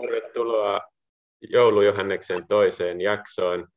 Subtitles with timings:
[0.00, 0.80] Tervetuloa
[1.40, 3.68] joulujohanneksen toiseen jaksoon.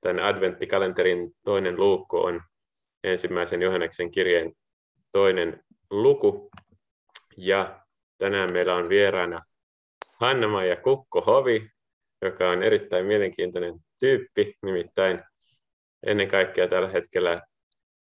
[0.00, 2.42] Tämän adventtikalenterin toinen luukku on
[3.04, 4.52] ensimmäisen Johanneksen kirjeen
[5.12, 6.50] toinen luku.
[7.36, 7.80] Ja
[8.18, 9.40] tänään meillä on vieraana
[10.20, 11.70] hanna ja Kukko Hovi,
[12.22, 15.22] joka on erittäin mielenkiintoinen tyyppi, nimittäin
[16.06, 17.42] ennen kaikkea tällä hetkellä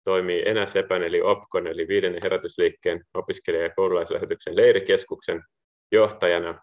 [0.04, 5.43] toimii Enä Sepän eli OPKON eli viidennen herätysliikkeen opiskelija- ja koululaislähetyksen leirikeskuksen
[5.91, 6.61] johtajana,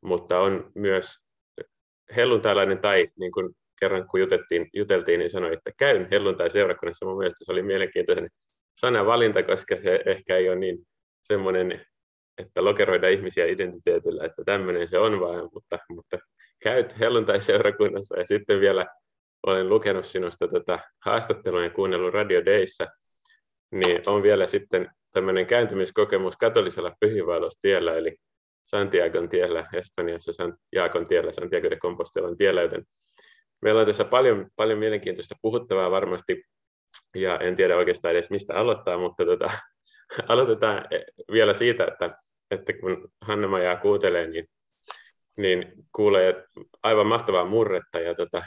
[0.00, 1.18] mutta on myös
[2.16, 7.06] helluntailainen tai niin kuin kerran kun juteltiin, juteltiin, niin sanoi, että käyn helluntai-seurakunnassa.
[7.06, 8.30] Mun mielestä se oli mielenkiintoinen
[8.74, 10.78] sanavalinta, koska se ehkä ei ole niin
[11.22, 11.86] semmoinen,
[12.38, 16.18] että lokeroida ihmisiä identiteetillä, että tämmöinen se on vaan, mutta, mutta
[16.62, 18.86] käyt helluntai-seurakunnassa ja sitten vielä
[19.46, 22.86] olen lukenut sinusta tätä haastattelua ja kuunnellut Radio Dayssä,
[23.70, 28.16] niin on vielä sitten tämmöinen kääntymiskokemus katolisella pyhiinvaellustiellä, eli
[28.68, 32.84] Santiagon tiellä, Espanjassa Santiagon tiellä, Santiago de Compostelan tiellä, joten
[33.62, 36.44] meillä on tässä paljon, paljon mielenkiintoista puhuttavaa varmasti,
[37.16, 39.50] ja en tiedä oikeastaan edes mistä aloittaa, mutta tota,
[40.28, 40.84] aloitetaan
[41.32, 42.16] vielä siitä, että,
[42.50, 44.44] että kun hanna jää kuuntelee, niin,
[45.36, 46.44] niin kuulee
[46.82, 48.42] aivan mahtavaa murretta, ja, tota,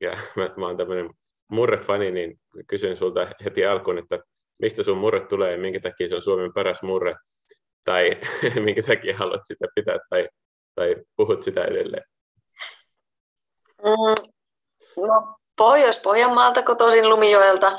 [0.00, 1.10] ja mä, mä oon tämmöinen
[1.48, 4.18] murrefani, niin kysyn sulta heti alkuun, että
[4.58, 7.14] mistä sun murre tulee ja minkä takia se on Suomen paras murre,
[7.88, 8.20] tai
[8.64, 10.28] minkä takia haluat sitä pitää tai,
[10.74, 12.04] tai puhut sitä edelleen?
[13.84, 14.30] Mm,
[15.06, 17.72] no, Pohjois-Pohjanmaalta kotoisin Lumijoelta,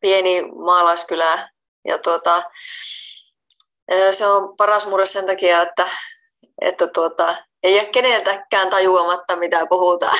[0.00, 1.50] pieni maalaiskylä.
[1.88, 2.42] Ja tuota,
[4.10, 5.88] se on paras murre sen takia, että,
[6.60, 10.18] että tuota, ei ole keneltäkään tajuamatta, mitä puhutaan.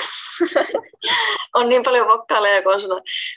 [1.57, 2.63] on niin paljon vokkaaleja ja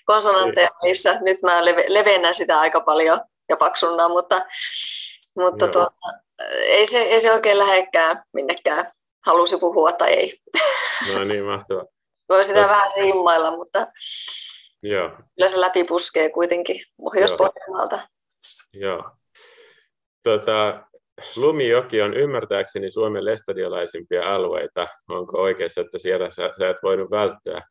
[0.05, 1.17] konsonantteja niissä.
[1.21, 4.41] Nyt mä levennän sitä aika paljon ja paksunnan, mutta
[5.35, 5.91] mutta tuota,
[6.51, 8.91] ei, se, ei se oikein lähekkään minnekään
[9.25, 10.31] halusi puhua tai ei.
[11.17, 11.85] No niin, mahtavaa.
[12.29, 12.69] Voi sitä Tos...
[12.69, 13.87] vähän himmailla, mutta
[14.83, 15.09] Joo.
[15.09, 17.99] kyllä se läpi puskee kuitenkin Pohjois-Pohjanmaalta.
[18.73, 19.11] Joo.
[20.23, 20.83] Tota,
[21.35, 24.85] Lumijoki on ymmärtääkseni Suomen lestadiolaisimpia alueita.
[25.09, 27.61] Onko oikeassa, että siellä sä, sä et voinut välttyä,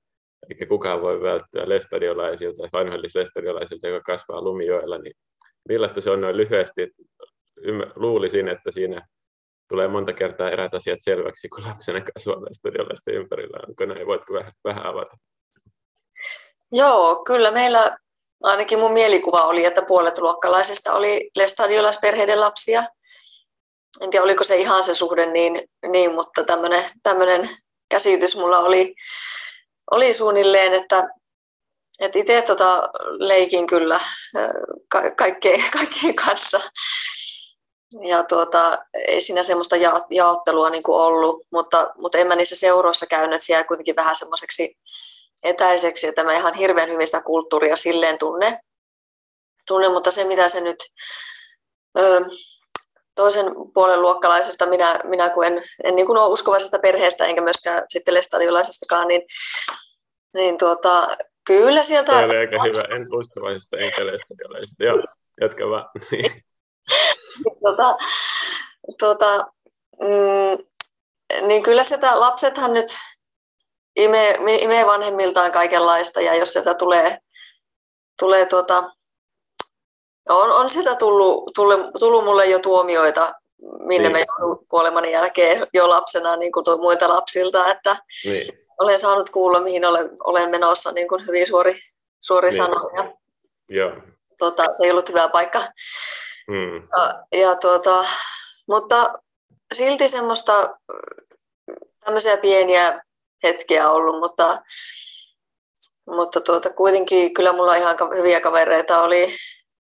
[0.51, 5.15] eikä kukaan voi välttyä lestadiolaisilta, vanhoillislestadiolaisilta, joka kasvaa Lumijoella, niin
[5.69, 6.91] millaista se on noin lyhyesti
[7.95, 9.07] luulisin, että siinä
[9.69, 13.59] tulee monta kertaa erät asiat selväksi, kun lapsena kasvaa studiolaisten ympärillä.
[13.69, 14.07] Onko näin?
[14.07, 15.17] Voitko vähän, vähän avata?
[16.73, 17.97] Joo, kyllä meillä
[18.43, 22.85] ainakin mun mielikuva oli, että puolet luokkalaisista oli lestadiolaisperheiden lapsia.
[24.01, 25.61] En tiedä, oliko se ihan se suhde niin,
[25.93, 26.45] niin mutta
[27.03, 27.49] tämmöinen
[27.89, 28.95] käsitys mulla oli,
[29.91, 31.09] oli suunnilleen, että
[32.01, 34.01] et itse tota leikin kyllä
[34.89, 36.61] ka- kaikkeen, kaikkien kanssa
[38.01, 42.57] ja tuota, ei siinä semmoista ja, jaottelua niin kuin ollut, mutta, mutta en mä niissä
[42.57, 44.77] seuroissa käynyt, että siellä kuitenkin vähän semmoiseksi
[45.43, 48.61] etäiseksi, että mä ihan hirveän hyvin sitä kulttuuria silleen tunne.
[49.67, 50.79] tunne mutta se mitä se nyt
[51.99, 52.21] ö,
[53.15, 57.85] toisen puolen luokkalaisesta, minä, minä kun en, en niin kuin ole uskovaisesta perheestä enkä myöskään
[57.89, 59.23] sitten lestadiolaisestakaan, niin,
[60.35, 61.09] niin tuota,
[61.47, 62.13] kyllä sieltä...
[62.13, 65.03] Tämä oli aika hyvä, en uskovaisesta enkä lestadiolaisesta, joo,
[65.41, 65.91] jatka vaan.
[67.65, 67.97] tota,
[68.99, 69.47] tota,
[70.01, 70.65] mm,
[71.47, 72.87] niin kyllä sitä lapsethan nyt
[73.97, 77.19] imee, imee vanhemmiltaan kaikenlaista ja jos sieltä tulee,
[78.19, 78.91] tulee tuota,
[80.29, 83.33] on, on sieltä tullut, tullut, tullut mulle jo tuomioita,
[83.79, 84.13] minne niin.
[84.13, 88.67] me joudun kuolemani jälkeen jo lapsena niin kuin muilta lapsilta, että niin.
[88.79, 91.81] olen saanut kuulla, mihin olen, olen menossa niin kuin hyvin suori,
[92.21, 92.57] suori niin.
[92.57, 93.15] sanoja.
[93.69, 93.93] Joo.
[94.39, 95.61] Tota, se ei ollut hyvä paikka
[96.53, 96.77] Mm.
[96.77, 98.05] Ja, ja tuota,
[98.69, 99.13] mutta
[99.73, 100.79] silti semmoista
[102.05, 103.01] tämmöisiä pieniä
[103.43, 104.63] hetkiä ollut, mutta,
[106.07, 109.29] mutta tuota, kuitenkin kyllä mulla ihan hyviä kavereita oli,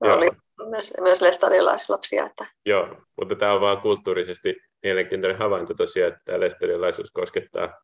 [0.01, 0.29] oli
[0.69, 2.25] myös, myös lestadiolaislapsia.
[2.25, 2.45] Että.
[2.65, 2.87] Joo,
[3.19, 7.81] mutta tämä on vaan kulttuurisesti mielenkiintoinen havainto tosiaan, että lestadiolaisuus koskettaa,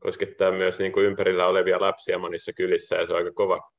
[0.00, 3.70] koskettaa myös niin kuin ympärillä olevia lapsia monissa kylissä ja se on aika kova,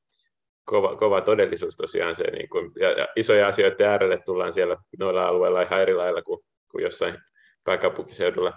[0.64, 5.26] kova, kova todellisuus tosiaan se, niin kuin, ja, ja isoja asioita äärelle tullaan siellä noilla
[5.26, 6.40] alueilla ihan eri lailla kuin,
[6.70, 7.18] kuin jossain
[7.64, 8.52] pääkaupunkiseudulla.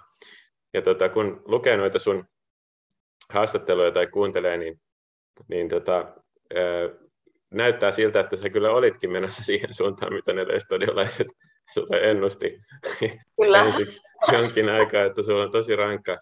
[0.74, 2.26] Ja tota, kun lukee noita sun
[3.30, 4.82] haastatteluja tai kuuntelee, niin,
[5.48, 5.94] niin tota,
[6.56, 6.90] ää,
[7.52, 11.28] näyttää siltä, että sä kyllä olitkin menossa siihen suuntaan, mitä ne estadiolaiset
[11.74, 12.58] sulle ennusti
[13.42, 13.60] kyllä.
[13.66, 14.02] ensiksi
[14.32, 16.18] jonkin aikaa, että sulla on tosi rankka.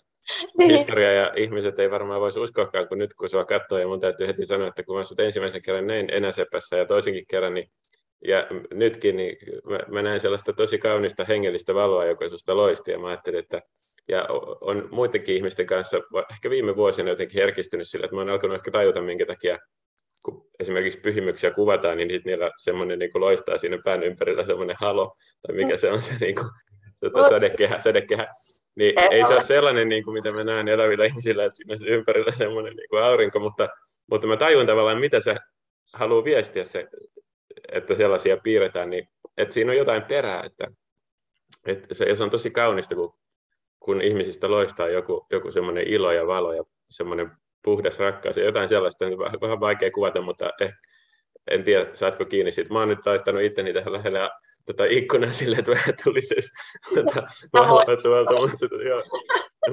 [0.68, 4.28] Historia ja ihmiset ei varmaan voisi uskoakaan, kun nyt kun sua katsoo ja mun täytyy
[4.28, 7.72] heti sanoa, että kun mä sut ensimmäisen kerran näin Enäsepässä ja toisenkin kerran, niin
[8.28, 13.00] ja nytkin niin mä, mä näin sellaista tosi kaunista hengellistä valoa, joka susta loisti, ja
[13.00, 13.62] mä ajattelin, että
[14.08, 14.28] ja
[14.62, 15.98] on muidenkin ihmisten kanssa
[16.32, 19.60] ehkä viime vuosina jotenkin herkistynyt sillä, että mä oon alkanut ehkä tajuta, minkä takia
[20.26, 24.76] kun esimerkiksi pyhimyksiä kuvataan, niin sit niillä semmoinen niin kuin loistaa siinä pään ympärillä semmoinen
[24.80, 25.16] halo,
[25.48, 26.48] tai mikä se on se, niin kuin,
[27.00, 28.28] se sadekehä, sadekehä.
[28.76, 31.88] Niin ei se ole sellainen, niin kuin, mitä mä näen elävillä ihmisillä, että siinä on
[31.88, 33.70] ympärillä semmoinen niin kuin aurinko, mutta,
[34.12, 35.36] mutta mä tajun tavallaan, mitä se
[35.94, 36.88] haluaa viestiä, se,
[37.72, 39.08] että sellaisia piirretään, niin
[39.38, 40.68] että siinä on jotain perää, että,
[41.66, 43.14] että se, ja se on tosi kaunista, kun,
[43.80, 47.32] kun ihmisistä loistaa joku, joku semmoinen ilo ja valo ja semmoinen
[47.64, 50.74] puhdas rakkaus ja jotain sellaista, on vähän vaikea kuvata, mutta eh,
[51.48, 52.74] en tiedä, saatko kiinni siitä.
[52.74, 54.30] Mä oon nyt laittanut itteni tähän lähelle
[54.66, 56.36] tota, ikkunan sille, että vähän tuli se
[56.96, 57.24] tota,
[58.04, 59.04] tuolta, mutta, joo,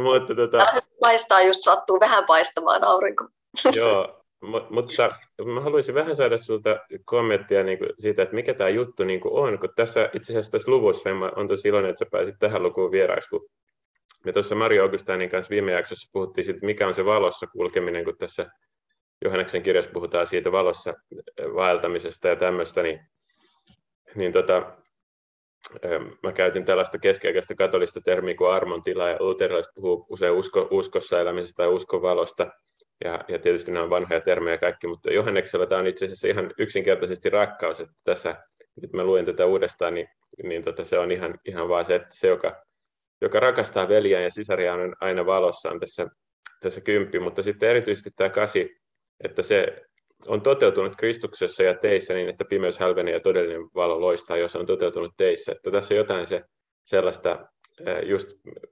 [0.04, 0.66] mutta tota,
[1.00, 3.24] Paistaa just sattuu vähän paistamaan aurinko.
[3.74, 5.08] joo, mutta
[5.44, 9.34] mä haluaisin vähän saada sinulta kommenttia niin kuin siitä, että mikä tämä juttu niin kuin
[9.34, 12.62] on, kun tässä itse asiassa tässä luvussa, mä olen tosi iloinen, että sä pääsit tähän
[12.62, 13.48] lukuun vieraaksi, kun
[14.24, 18.18] me tuossa Mario Augustainin kanssa viime jaksossa puhuttiin siitä, mikä on se valossa kulkeminen, kun
[18.18, 18.46] tässä
[19.24, 20.94] Johanneksen kirjassa puhutaan siitä valossa
[21.54, 23.00] vaeltamisesta ja tämmöistä, niin,
[24.14, 24.76] niin tota,
[26.22, 31.20] mä käytin tällaista keskiaikaista katolista termiä kuin armon tila, ja luterilaiset puhuu usein usko, uskossa
[31.20, 32.50] elämisestä tai uskon valosta,
[33.04, 36.50] ja, ja tietysti nämä on vanhoja termejä kaikki, mutta Johanneksella tämä on itse asiassa ihan
[36.58, 38.36] yksinkertaisesti rakkaus, että tässä,
[38.82, 40.08] nyt mä luen tätä uudestaan, niin,
[40.42, 42.68] niin tota, se on ihan, ihan vaan se, että se, joka
[43.20, 46.06] joka rakastaa veljään ja sisaria on aina valossaan tässä,
[46.60, 48.76] tässä kymppi, mutta sitten erityisesti tämä kasi,
[49.24, 49.82] että se
[50.26, 54.66] on toteutunut Kristuksessa ja teissä niin, että pimeys hälvenee ja todellinen valo loistaa, jos on
[54.66, 55.52] toteutunut teissä.
[55.52, 56.42] Että tässä on jotain se,
[56.84, 57.46] sellaista,
[58.06, 58.28] just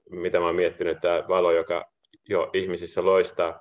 [0.09, 1.85] mitä oon miettinyt, tämä valo, joka
[2.29, 3.59] jo ihmisissä loistaa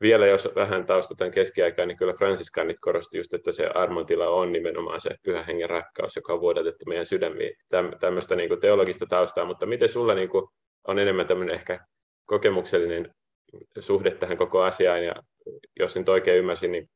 [0.00, 5.00] vielä jos vähän taustataan keskiaikaan, niin kyllä Franciscanit korosti just, että se armontila on nimenomaan
[5.00, 7.56] se pyhä hengen rakkaus, joka on vuodatettu meidän sydämiin.
[8.00, 10.46] Tämmöistä niin kuin teologista taustaa, mutta miten sulla niin kuin
[10.86, 11.80] on enemmän tämmöinen ehkä
[12.26, 13.14] kokemuksellinen
[13.80, 15.14] suhde tähän koko asiaan, ja
[15.80, 16.90] jos nyt oikein ymmärsin, niin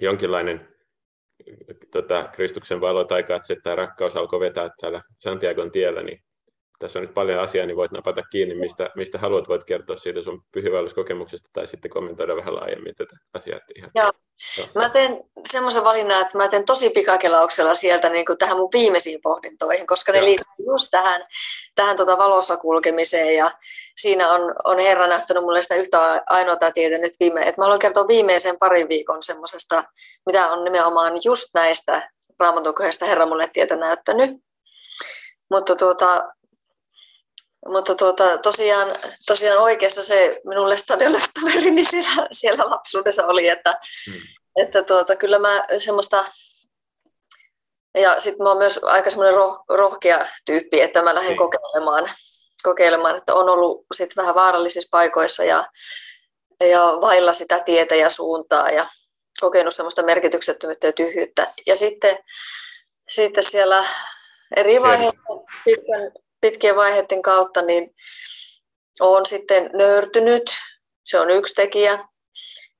[0.00, 0.68] jonkinlainen
[1.92, 6.22] tota, Kristuksen valo tai katse tai rakkaus alkoi vetää täällä Santiagon tiellä, niin
[6.78, 10.22] tässä on nyt paljon asiaa, niin voit napata kiinni, mistä, mistä haluat, voit kertoa siitä
[10.22, 13.60] sun pyhiväylyskokemuksesta tai sitten kommentoida vähän laajemmin tätä asiaa.
[13.76, 13.90] Ihan.
[13.94, 14.12] Joo.
[14.74, 19.20] Mä teen semmoisen valinnan, että mä teen tosi pikakelauksella sieltä niin kuin tähän mun viimeisiin
[19.22, 21.22] pohdintoihin, koska ne liittyy just tähän,
[21.74, 23.50] tähän tota valossa kulkemiseen ja
[24.00, 27.78] siinä on, on Herra näyttänyt mulle sitä yhtä ainoata tietä nyt viime, että mä haluan
[27.78, 29.84] kertoa viimeisen parin viikon semmoisesta,
[30.26, 34.30] mitä on nimenomaan just näistä raamatun Herra mulle tietä näyttänyt.
[35.50, 36.24] Mutta tuota,
[37.66, 38.88] mutta tuota, tosiaan,
[39.26, 43.80] tosiaan oikeassa se minulle stadionlaistoveri niin siellä, siellä lapsuudessa oli, että,
[44.10, 44.20] hmm.
[44.56, 46.24] että tuota, kyllä mä semmoista,
[47.98, 51.38] ja sitten mä oon myös aika semmoinen roh, rohkea tyyppi, että mä lähden hmm.
[51.38, 52.10] kokeilemaan,
[52.62, 55.66] kokeilemaan, että on ollut sit vähän vaarallisissa paikoissa ja,
[56.60, 58.86] ja vailla sitä tietä ja suuntaa ja
[59.40, 61.46] kokenut semmoista merkityksettömyyttä ja tyhjyyttä.
[61.66, 62.16] Ja sitten,
[63.08, 63.84] sitten siellä
[64.56, 64.74] eri
[65.64, 67.94] pitkän, pitkien vaiheiden kautta, niin
[69.00, 70.50] olen sitten nöyrtynyt.
[71.04, 72.08] Se on yksi tekijä.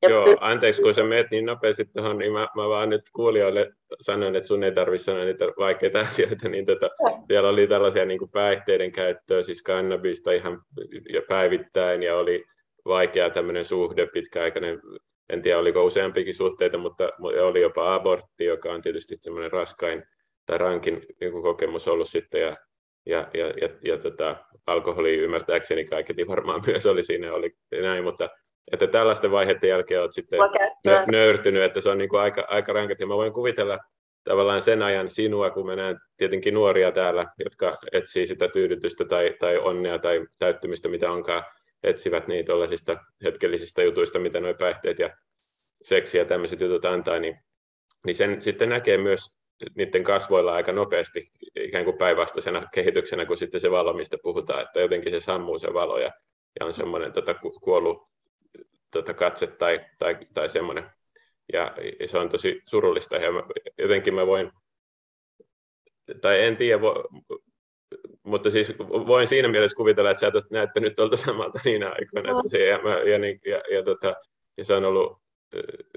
[0.03, 3.03] Ja Joo, py- anteeksi, kun sä menet niin nopeasti tuohon, niin mä, mä vaan nyt
[3.13, 6.91] kuulijoille sanon, että sun ei tarvitse sanoa niitä vaikeita asioita, niin tota,
[7.29, 10.63] siellä oli tällaisia niin kuin päihteiden käyttöä, siis kannabista ihan
[11.13, 12.45] ja päivittäin, ja oli
[12.85, 14.81] vaikea tämmöinen suhde, pitkäaikainen,
[15.29, 20.03] en tiedä oliko useampikin suhteita, mutta oli jopa abortti, joka on tietysti semmoinen raskain
[20.47, 22.57] tai rankin niin kuin kokemus ollut sitten, ja
[23.09, 24.37] ja, ja, ja, ja tota,
[24.67, 28.29] alkoholi ymmärtääkseni kaiketi varmaan myös oli siinä, oli näin, mutta
[28.73, 30.39] että tällaisten vaiheiden jälkeen olet sitten
[31.07, 33.79] nöyrtynyt, että se on niin kuin aika, aika rankat, ja mä voin kuvitella
[34.25, 39.35] tavallaan sen ajan sinua, kun mä näen tietenkin nuoria täällä, jotka etsii sitä tyydytystä tai,
[39.39, 41.45] tai onnea tai täyttymistä, mitä onkaan,
[41.83, 45.11] etsivät niitä tuollaisista hetkellisistä jutuista, mitä nuo päihteet ja
[45.83, 47.39] seksi ja tämmöiset jutut antaa, niin,
[48.07, 49.39] niin sen sitten näkee myös
[49.75, 54.81] niiden kasvoilla aika nopeasti ikään kuin päinvastaisena kehityksenä kuin sitten se valo, mistä puhutaan, että
[54.81, 56.13] jotenkin se sammuu se valo ja,
[56.61, 58.09] ja on semmoinen tota, kuollut
[58.91, 60.91] tota, katse tai, tai, tai semmoinen.
[61.53, 61.65] Ja,
[62.07, 63.43] se on tosi surullista ja mä,
[63.79, 64.53] jotenkin mä voin,
[66.21, 67.05] tai en tiedä, vo,
[68.23, 68.73] mutta siis
[69.07, 72.31] voin siinä mielessä kuvitella, että sä et näyttänyt tuolta samalta niinä aikoina.
[72.31, 74.15] Että se, ja, mä, ja, niin, ja, ja, tota,
[74.57, 75.19] ja se on ollut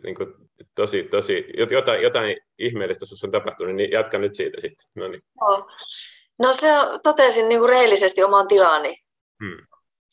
[0.03, 0.33] niin kuin,
[0.75, 4.87] tosi, tosi, jotain, jotain ihmeellistä sinussa on tapahtunut, niin jatka nyt siitä sitten.
[4.95, 5.23] No, niin.
[5.41, 5.67] no.
[6.39, 6.67] no se
[7.03, 8.95] totesin niin kuin rehellisesti omaan tilani.
[9.43, 9.67] Hmm.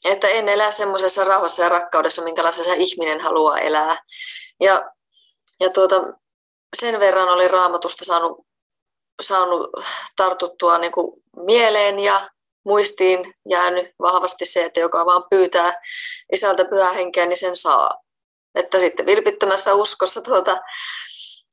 [0.04, 3.96] Että en elä semmoisessa rauhassa ja rakkaudessa, minkälaisessa ihminen haluaa elää.
[4.60, 4.90] Ja,
[5.60, 5.96] ja tuota,
[6.76, 8.48] sen verran oli raamatusta saanut
[9.22, 9.70] saanut
[10.16, 12.30] tartuttua niin kuin mieleen ja
[12.64, 15.80] muistiin jäänyt vahvasti se, että joka vaan pyytää
[16.32, 18.00] isältä pyhää henkeä, niin sen saa.
[18.54, 20.60] Että sitten vilpittömässä uskossa tuota,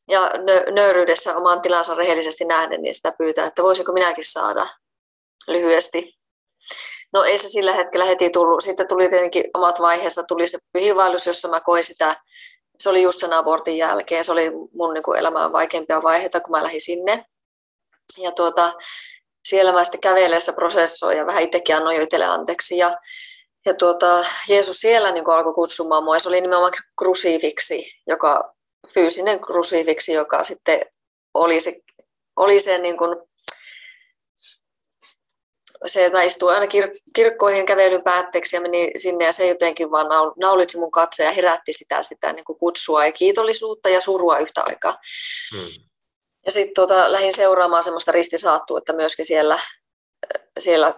[0.08, 0.32] ja
[0.72, 4.68] nöyryydessä oman tilansa rehellisesti nähden, niin sitä pyytää, että voisiko minäkin saada
[5.48, 6.16] lyhyesti.
[7.16, 8.64] No ei se sillä hetkellä heti tullut.
[8.64, 12.22] Sitten tuli tietenkin omat vaiheessa, tuli se pyhivaellus, jossa mä koin sitä,
[12.80, 16.52] se oli just sen abortin jälkeen, se oli mun niin kuin elämän vaikeimpia vaiheita, kun
[16.52, 17.26] mä lähdin sinne.
[18.18, 18.74] Ja tuota,
[19.48, 22.78] siellä mä sitten käveleessä prosessoin ja vähän itsekin annoin itselle anteeksi.
[22.78, 22.98] Ja,
[23.66, 26.20] ja tuota, Jeesus siellä niin alkoi kutsumaan mua.
[26.20, 28.54] Se oli nimenomaan krusiifiksi, joka,
[28.94, 30.82] fyysinen krusiifiksi, joka sitten
[31.34, 31.76] oli se,
[32.36, 33.18] oli se niin kuin,
[35.86, 39.92] se, että mä istuin aina kir- kirkkoihin kävelyn päätteeksi ja menin sinne ja se jotenkin
[39.92, 40.08] vaan
[40.40, 44.64] naulitsi mun katse ja herätti sitä, sitä niin kuin kutsua ja kiitollisuutta ja surua yhtä
[44.66, 44.98] aikaa.
[45.56, 45.84] Hmm.
[46.46, 49.60] Ja sitten tota, lähdin seuraamaan semmoista ristisaattua, että myöskin siellä,
[50.60, 50.94] siellä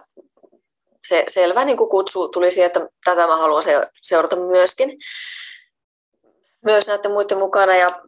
[1.06, 3.62] se selvä niin kuin kutsu tuli siihen, että tätä mä haluan
[4.02, 4.98] seurata myöskin.
[6.64, 8.02] Myös näiden muiden mukana ja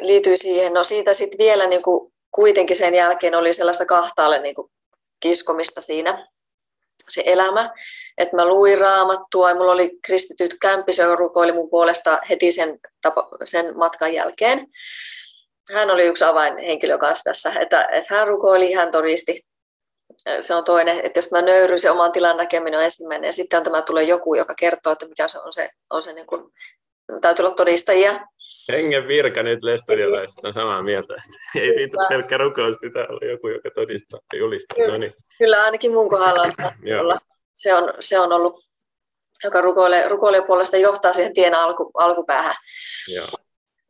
[0.00, 0.74] liityin siihen.
[0.74, 4.70] No siitä sitten vielä niin kuin kuitenkin sen jälkeen oli sellaista kahtaalle niin kuin
[5.22, 6.26] kiskomista siinä
[7.08, 7.70] se elämä,
[8.18, 12.78] että mä luin raamattua ja mulla oli kristityt kämpis, joka rukoili mun puolesta heti sen,
[13.44, 14.66] sen matkan jälkeen
[15.72, 19.46] hän oli yksi avainhenkilö kanssa tässä, että, että hän rukoili, hän todisti.
[20.40, 23.62] Se on toinen, että jos mä nöyryn, se oman tilan näkeminen on ensimmäinen, ja sitten
[23.62, 26.52] tämä tulee joku, joka kertoo, että mikä se on se, on se niin kuin,
[27.20, 28.26] täytyy olla todistajia.
[28.68, 31.14] Hengen virka nyt lestadiolaiset on samaa mieltä.
[31.60, 34.76] Ei riitä pelkkä rukous, pitää olla joku, joka todistaa ja julistaa.
[34.76, 35.14] Kyllä, no niin.
[35.38, 36.52] kyllä ainakin mun kohdalla on,
[37.54, 38.60] se, on, se on ollut,
[39.44, 42.54] joka rukoilee, rukoilee puolesta johtaa siihen tien alku, alkupäähän.
[43.14, 43.26] Joo.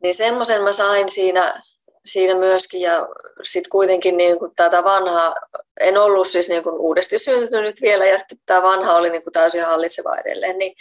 [0.03, 1.61] Niin semmoisen mä sain siinä,
[2.05, 3.07] siinä myöskin ja
[3.41, 5.35] sitten kuitenkin niin kuin tätä vanhaa,
[5.79, 9.33] en ollut siis niin kuin uudesti syntynyt vielä ja sitten tämä vanha oli niin kuin
[9.33, 10.73] täysin hallitseva edelleen, niin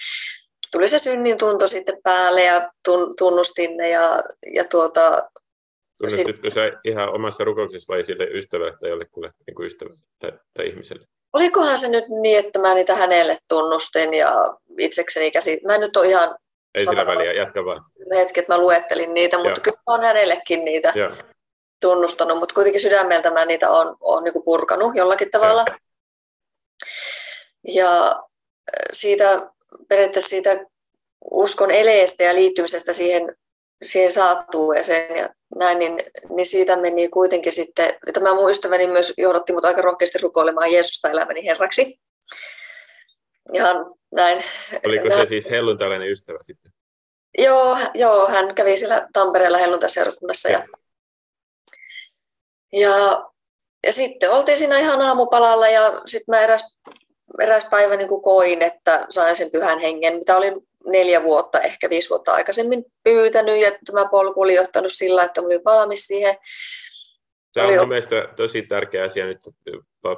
[0.73, 2.73] tuli se synnin tunto sitten päälle ja
[3.19, 4.23] tunnustin ne ja,
[4.55, 5.31] ja tuota,
[5.99, 6.55] Tunnustitko sit...
[6.55, 11.07] sä ihan omassa rukouksessa vai sille ystävälle tai jollekulle niin kuin ystävälle tai, tai ihmiselle?
[11.33, 15.59] Olikohan se nyt niin, että mä niitä hänelle tunnustin ja itsekseni käsin.
[15.65, 16.37] Mä en nyt ole ihan
[16.75, 17.85] ei sillä väliä, jatka vaan.
[18.15, 19.63] Hetki, että mä luettelin niitä, mutta Joo.
[19.63, 21.11] kyllä on hänellekin niitä Joo.
[21.81, 25.65] tunnustanut, mutta kuitenkin sydämeltä mä niitä on, on niin purkanut jollakin tavalla.
[25.69, 25.77] Joo.
[27.69, 28.23] Ja
[28.93, 29.51] siitä,
[29.89, 30.67] periaatteessa siitä
[31.31, 33.37] uskon eleestä ja liittymisestä siihen,
[33.83, 39.53] siihen saattueeseen ja näin, niin, niin siitä meni kuitenkin sitten, tämä mun ystäväni myös johdatti
[39.53, 42.01] mut aika rohkeasti rukoilemaan Jeesusta elämäni herraksi.
[43.53, 44.45] Ihan näin.
[44.87, 46.73] Oliko se siis helluntalainen ystävä sitten?
[47.39, 50.49] Joo, joo, hän kävi siellä Tampereella helluntaiseurakunnassa.
[50.49, 50.67] Ja,
[52.73, 53.25] ja,
[53.87, 56.79] ja sitten oltiin siinä ihan aamupalalla ja sitten mä eräs,
[57.41, 61.91] eräs päivä niin kuin koin, että sain sen pyhän hengen, mitä olin neljä vuotta, ehkä
[61.91, 66.35] viisi vuotta aikaisemmin pyytänyt ja tämä polku oli johtanut sillä, että olin valmis siihen.
[67.55, 67.87] Tämä on oli...
[67.87, 69.39] mielestäni tosi tärkeä asia nyt,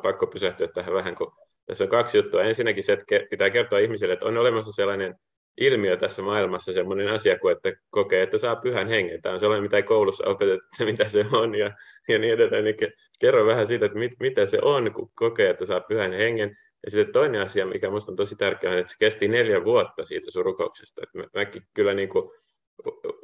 [0.02, 1.33] pakko pysähtyä tähän vähän, kun
[1.66, 2.42] tässä on kaksi juttua.
[2.42, 5.14] Ensinnäkin se, että pitää kertoa ihmisille, että on olemassa sellainen
[5.56, 9.23] ilmiö tässä maailmassa, sellainen asia kuin, että kokee, että saa pyhän hengen.
[9.23, 11.71] Tämä on sellainen, mitä ei koulussa opeteta, mitä se on ja,
[12.09, 12.64] ja niin edelleen.
[12.64, 12.76] Niin
[13.21, 16.56] kerro vähän siitä, että mit, mitä se on, kun kokee, että saa pyhän hengen.
[16.84, 20.04] Ja sitten toinen asia, mikä minusta on tosi tärkeää, on, että se kesti neljä vuotta
[20.04, 21.02] siitä sun rukouksesta.
[21.14, 22.30] Mä, mäkin kyllä niin kuin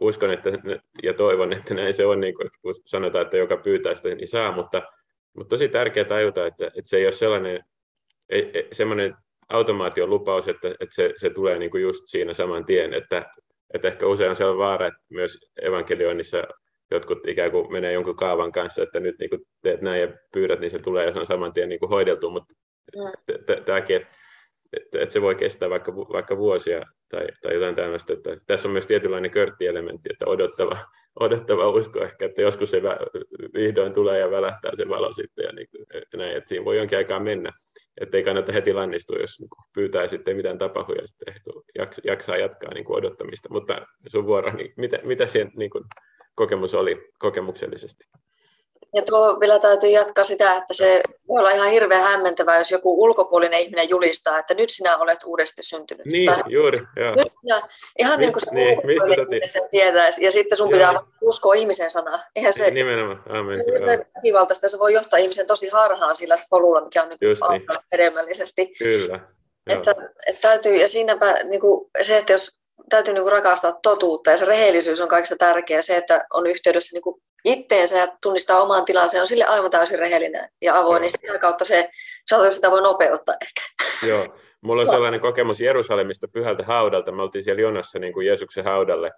[0.00, 0.50] uskon että,
[1.02, 4.28] ja toivon, että näin se on, niin kuin, kun sanotaan, että joka pyytää sitä, niin
[4.28, 4.82] saa, mutta,
[5.36, 7.64] mutta tosi tärkeää tajuta, että, että se ei ole sellainen
[8.72, 9.14] semmoinen
[9.48, 13.26] automaation lupaus, että, että se, se tulee niin kuin just siinä saman tien, että,
[13.74, 16.44] että ehkä usein se on vaara, että myös evankelioinnissa
[16.90, 20.60] jotkut ikään kuin menee jonkun kaavan kanssa, että nyt niin kuin teet näin ja pyydät,
[20.60, 22.54] niin se tulee ja se on saman tien niin kuin hoideltu, mutta
[23.64, 23.96] tämäkin,
[24.72, 28.12] että, että se voi kestää vaikka, vaikka vuosia tai, tai jotain tämmöistä.
[28.12, 30.78] Että tässä on myös tietynlainen körttielementti, että odottava,
[31.20, 32.82] odottava usko ehkä, että joskus se
[33.54, 35.68] vihdoin tulee ja välähtää se valo sitten ja niin,
[36.16, 37.52] näin, että siinä voi jonkin aikaa mennä
[38.00, 41.34] että ei kannata heti lannistua, jos niin pyytää sitten mitään tapahtuu ja sitten
[42.04, 43.48] jaksaa jatkaa niin kuin odottamista.
[43.52, 45.84] Mutta sun vuoro, niin mitä, mitä sen niin kuin
[46.34, 48.04] kokemus oli kokemuksellisesti?
[48.94, 53.02] Ja tuo vielä täytyy jatkaa sitä, että se voi olla ihan hirveän hämmentävää, jos joku
[53.02, 56.06] ulkopuolinen ihminen julistaa, että nyt sinä olet uudesti syntynyt.
[56.06, 56.80] Niin, tai juuri.
[56.96, 57.14] Joo.
[57.16, 57.62] Nyt sinä,
[57.98, 61.02] ihan niin kuin se niin, mistä sen tietää, ja sitten sun pitää joo.
[61.22, 62.24] uskoa ihmisen sanaa.
[62.36, 63.58] Eihän se, Nimenomaan, amen.
[63.58, 67.66] Se on väkivaltaista, se voi johtaa ihmisen tosi harhaan sillä polulla, mikä on nyt niin.
[67.92, 68.74] hedelmällisesti.
[68.78, 69.20] Kyllä.
[69.66, 69.94] Että,
[70.26, 74.36] että täytyy, ja siinäpä niin kuin, se, että jos täytyy niin kuin rakastaa totuutta ja
[74.36, 75.82] se rehellisyys on kaikista tärkeää.
[75.82, 79.98] Se, että on yhteydessä niin kuin itteensä ja tunnistaa oman tilansa, on sille aivan täysin
[79.98, 81.90] rehellinen ja avoin, niin sitä kautta se,
[82.50, 83.86] sitä voi nopeuttaa ehkä.
[84.08, 88.64] Joo, mulla on sellainen kokemus Jerusalemista pyhältä haudalta, me oltiin siellä jonossa niin kuin Jeesuksen
[88.64, 89.10] haudalle,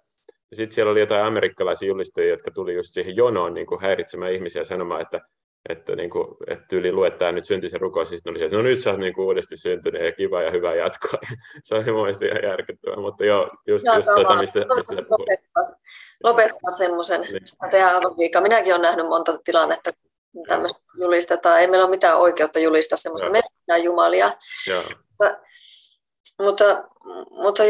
[0.51, 4.33] ja sitten siellä oli jotain amerikkalaisia julistajia, jotka tuli just siihen jonoon niin kuin häiritsemään
[4.33, 5.21] ihmisiä sanomaan, että
[5.69, 8.81] että, niin kuin, että tyyli luettaa nyt syntisen rukous, siis oli se, että no nyt
[8.81, 11.19] sä oot niin kuin uudesti syntynyt ja kiva ja hyvä jatkoa.
[11.63, 15.77] se oli mielestä ihan järkyttävää, mutta joo, just, joo, just tota, mistä, mistä lopettavat,
[16.23, 17.47] lopettavat semmoisen, niin.
[17.47, 18.41] sitä tehdään aivan liikaa.
[18.41, 19.91] Minäkin olen nähnyt monta tilannetta,
[20.47, 21.61] tämmöistä julistetaan.
[21.61, 23.41] Ei meillä ole mitään oikeutta julistaa semmoista, me
[23.75, 24.31] ei jumalia.
[24.67, 24.83] Joo.
[25.09, 25.37] Mutta,
[26.41, 26.83] mutta,
[27.31, 27.63] mutta,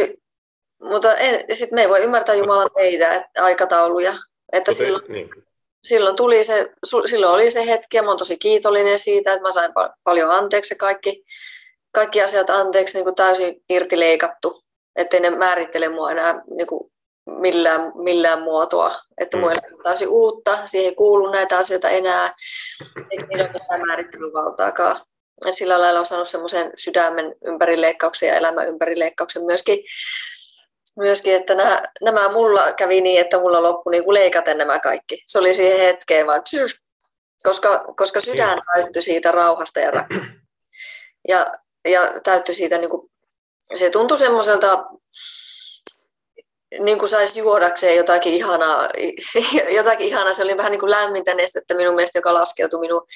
[0.79, 1.09] mutta
[1.51, 4.13] sitten me ei voi ymmärtää Jumalan teitä, aikatauluja.
[4.51, 5.29] Että mutta, silloin, niin
[5.83, 6.69] silloin, tuli se,
[7.05, 9.71] silloin oli se hetki ja mä olen tosi kiitollinen siitä, että mä sain
[10.03, 11.23] paljon anteeksi kaikki,
[11.91, 14.63] kaikki asiat anteeksi niin kuin täysin irti leikattu,
[14.95, 16.91] ettei ne määrittele mua enää niin kuin
[17.25, 18.99] millään, millään muotoa.
[19.17, 19.43] Että mm.
[19.43, 22.33] on täysin uutta, siihen ei kuulu näitä asioita enää,
[23.11, 25.01] eikä niillä ole mitään määrittelyvaltaakaan.
[25.47, 29.79] Et sillä lailla on saanut semmoisen sydämen ympärileikkauksen ja elämän ympärileikkauksen myöskin
[30.97, 35.23] myöskin, että nämä, nämä mulla kävi niin, että mulla loppui niin kuin leikaten nämä kaikki.
[35.27, 36.41] Se oli siihen hetkeen vaan,
[37.43, 39.91] koska, koska sydän täyttyi siitä rauhasta ja,
[41.27, 41.51] ja,
[41.87, 43.11] ja täyttyi siitä, niin kuin,
[43.75, 44.85] se tuntui semmoiselta,
[46.79, 48.89] niin kuin saisi juodakseen jotakin ihanaa,
[49.77, 50.33] jotakin ihanaa.
[50.33, 53.07] Se oli vähän niin kuin lämmintä nestettä minun mielestä, joka laskeutui minun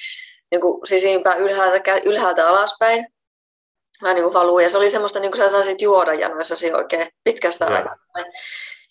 [0.50, 3.06] niin kuin sisimpään ylhäältä, ylhäältä alaspäin
[4.02, 4.58] vähän niin kuin valuu.
[4.58, 7.76] Ja se oli semmoista, niin kuin sä saisit juoda janoissasi oikein pitkästä ja.
[7.76, 7.96] aikaa.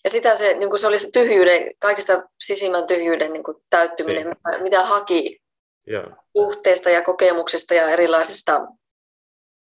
[0.04, 4.24] Ja sitä se, niin kuin se oli se tyhjyyden, kaikista sisimmän tyhjyyden niin kuin täyttyminen,
[4.24, 4.36] niin.
[4.46, 5.40] mitä, mitä haki
[5.86, 6.90] ja.
[6.92, 8.60] ja kokemuksista ja erilaisista,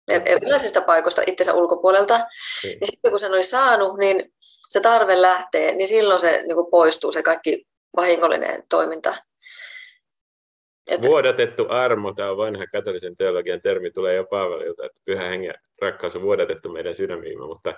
[0.09, 2.21] erilaisista paikoista itsensä ulkopuolelta.
[2.63, 2.79] Niin.
[2.81, 4.35] Ja sitten kun sen oli saanut, niin
[4.69, 9.15] se tarve lähtee, niin silloin se niin kuin poistuu se kaikki vahingollinen toiminta.
[10.87, 11.07] Et...
[11.07, 16.17] Vuodatettu armo, tämä on vanha katolisen teologian termi, tulee jo Paavalilta, että pyhä hengen rakkaus
[16.17, 17.75] on vuodatettu meidän sydämiimme, mutta,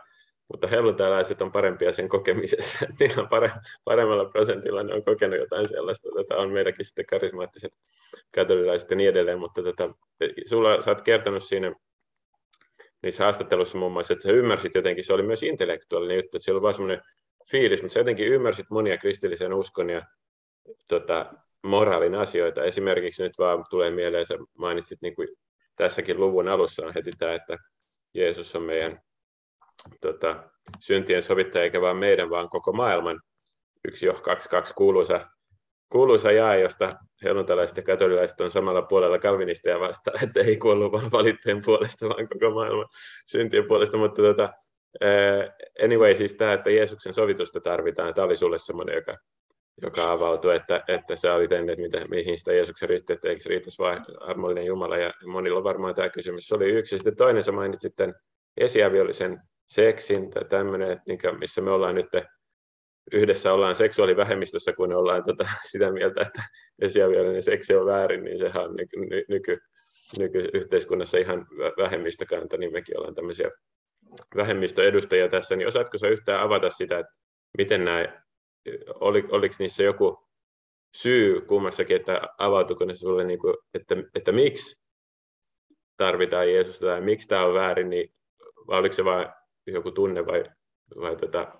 [0.49, 2.87] mutta helluntalaiset on parempia sen kokemisessa.
[3.01, 3.51] Niillä on pare,
[3.85, 7.73] paremmalla prosentilla, ne on kokenut jotain sellaista, tota, on meidänkin sitten karismaattiset
[8.35, 9.95] katolilaiset ja niin edelleen, mutta tota,
[10.47, 11.75] sulla, sä oot kertonut siinä
[13.03, 16.53] niissä haastatteluissa muun muassa, että sä ymmärsit jotenkin, se oli myös intellektuaalinen juttu, että se
[16.53, 17.03] oli vaan semmoinen
[17.51, 20.03] fiilis, mutta sä jotenkin ymmärsit monia kristillisen uskon ja
[20.89, 21.35] tota,
[21.67, 22.65] moraalin asioita.
[22.65, 25.29] Esimerkiksi nyt vaan tulee mieleen, sä mainitsit niin kuin
[25.77, 27.57] tässäkin luvun alussa on heti tämä, että
[28.15, 29.01] Jeesus on meidän
[30.01, 30.45] tota,
[30.81, 33.21] syntien sovittaja, eikä vain meidän, vaan koko maailman.
[33.89, 35.21] Yksi jo kaksi, kaksi kuuluisa,
[35.93, 36.93] kuuluisa jae, josta
[37.25, 42.29] helluntalaiset ja katolilaiset on samalla puolella kalvinisteja vastaan, että ei kuollut vain valitteen puolesta, vaan
[42.29, 42.87] koko maailman
[43.27, 43.97] syntien puolesta.
[43.97, 44.53] Mutta tota,
[45.85, 49.17] anyway, siis tämä, että Jeesuksen sovitusta tarvitaan, tämä oli sulle semmoinen, joka
[49.83, 53.43] joka avautui, että, että sä olit ennen, että mitä, mihin sitä Jeesuksen risti, että eikö
[53.47, 56.47] riittäisi vain armollinen Jumala, ja monilla on varmaan tämä kysymys.
[56.47, 56.97] Se oli yksi.
[56.97, 58.15] Sitten toinen, sä mainitsit sitten
[58.57, 61.01] esiaviollisen seksin, tai tämmöinen,
[61.39, 62.07] missä me ollaan nyt
[63.13, 66.43] yhdessä ollaan seksuaalivähemmistössä, kun ollaan tota, sitä mieltä, että
[66.79, 69.59] esiaviollinen seksi on väärin, niin sehän on nyky, nyky,
[70.19, 71.47] nykyyhteiskunnassa ihan
[71.79, 73.51] vähemmistökanta, niin mekin ollaan tämmöisiä
[74.37, 77.13] vähemmistöedustajia tässä, niin osaatko sä yhtään avata sitä, että
[77.59, 78.26] miten nämä
[79.01, 80.27] oli, oliko niissä joku
[80.95, 84.77] syy kummassakin, että avautuiko ne sulle, niin kuin, että, että miksi
[85.97, 88.15] tarvitaan Jeesusta tai miksi tämä on väärin, niin,
[88.67, 89.29] vai oliko se vain
[89.67, 90.45] joku tunne vai,
[91.01, 91.53] vai tota...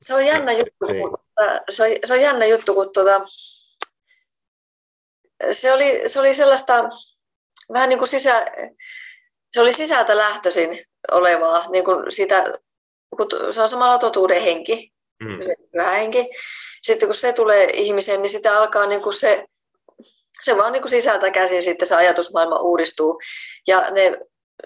[0.00, 1.00] Se on jännä juttu, niin.
[1.00, 3.20] mutta se on, se on jännä juttu, kun tuota,
[5.52, 6.88] se, oli, se oli sellaista
[7.72, 8.46] vähän niin kuin sisä,
[9.52, 12.44] se oli sisältä lähtöisin olevaa, niin kuin sitä,
[13.16, 15.38] kun se on samalla totuuden henki, mm.
[15.40, 15.54] se
[15.92, 16.30] henki.
[16.82, 19.44] Sitten kun se tulee ihmiseen, niin sitä alkaa niin kuin se,
[20.42, 23.20] se vaan niin kuin sisältä käsin sitten se ajatusmaailma uudistuu.
[23.66, 24.18] Ja ne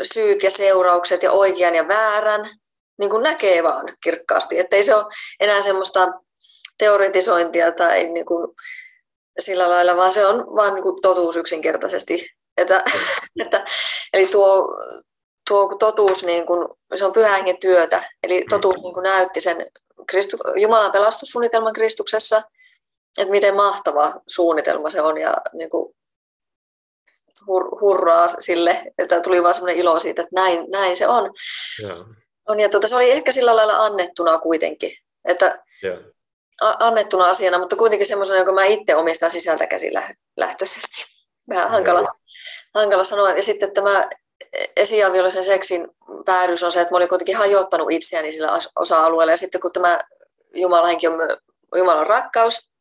[0.03, 2.51] syyt ja seuraukset ja oikean ja väärän
[2.99, 4.59] niin kuin näkee vaan kirkkaasti.
[4.59, 5.05] Että ei se ole
[5.41, 6.13] enää semmoista
[6.79, 8.49] teoretisointia tai niin kuin
[9.39, 12.31] sillä lailla, vaan se on vaan niin kuin totuus yksinkertaisesti.
[12.57, 12.85] Että,
[13.45, 13.65] että,
[14.13, 14.69] eli tuo,
[15.49, 19.67] tuo totuus, niin kuin, se on pyhän työtä, eli totuus niin kuin näytti sen
[20.07, 22.43] Kristu, Jumalan pelastussuunnitelman Kristuksessa,
[23.19, 25.95] että miten mahtava suunnitelma se on ja niin kuin
[27.47, 31.31] hur, hurraa sille, että tuli vaan semmoinen ilo siitä, että näin, näin se on.
[31.83, 31.99] Yeah.
[32.49, 34.91] on ja tuota, se oli ehkä sillä lailla annettuna kuitenkin,
[35.25, 35.99] että yeah.
[36.61, 39.93] annettuna asiana, mutta kuitenkin semmoisena, jonka mä itse omistan sisältä käsin
[40.37, 41.05] lähtöisesti.
[41.49, 42.17] Vähän hankala, yeah.
[42.75, 43.31] hankala sanoa.
[43.31, 44.09] Ja sitten tämä
[44.77, 45.89] esiaviollisen seksin
[46.25, 49.33] päädys on se, että mä olin kuitenkin hajottanut itseäni sillä osa-alueella.
[49.33, 50.01] Ja sitten kun tämä
[50.55, 51.19] Jumalan henki on
[51.77, 52.73] Jumalan rakkaus,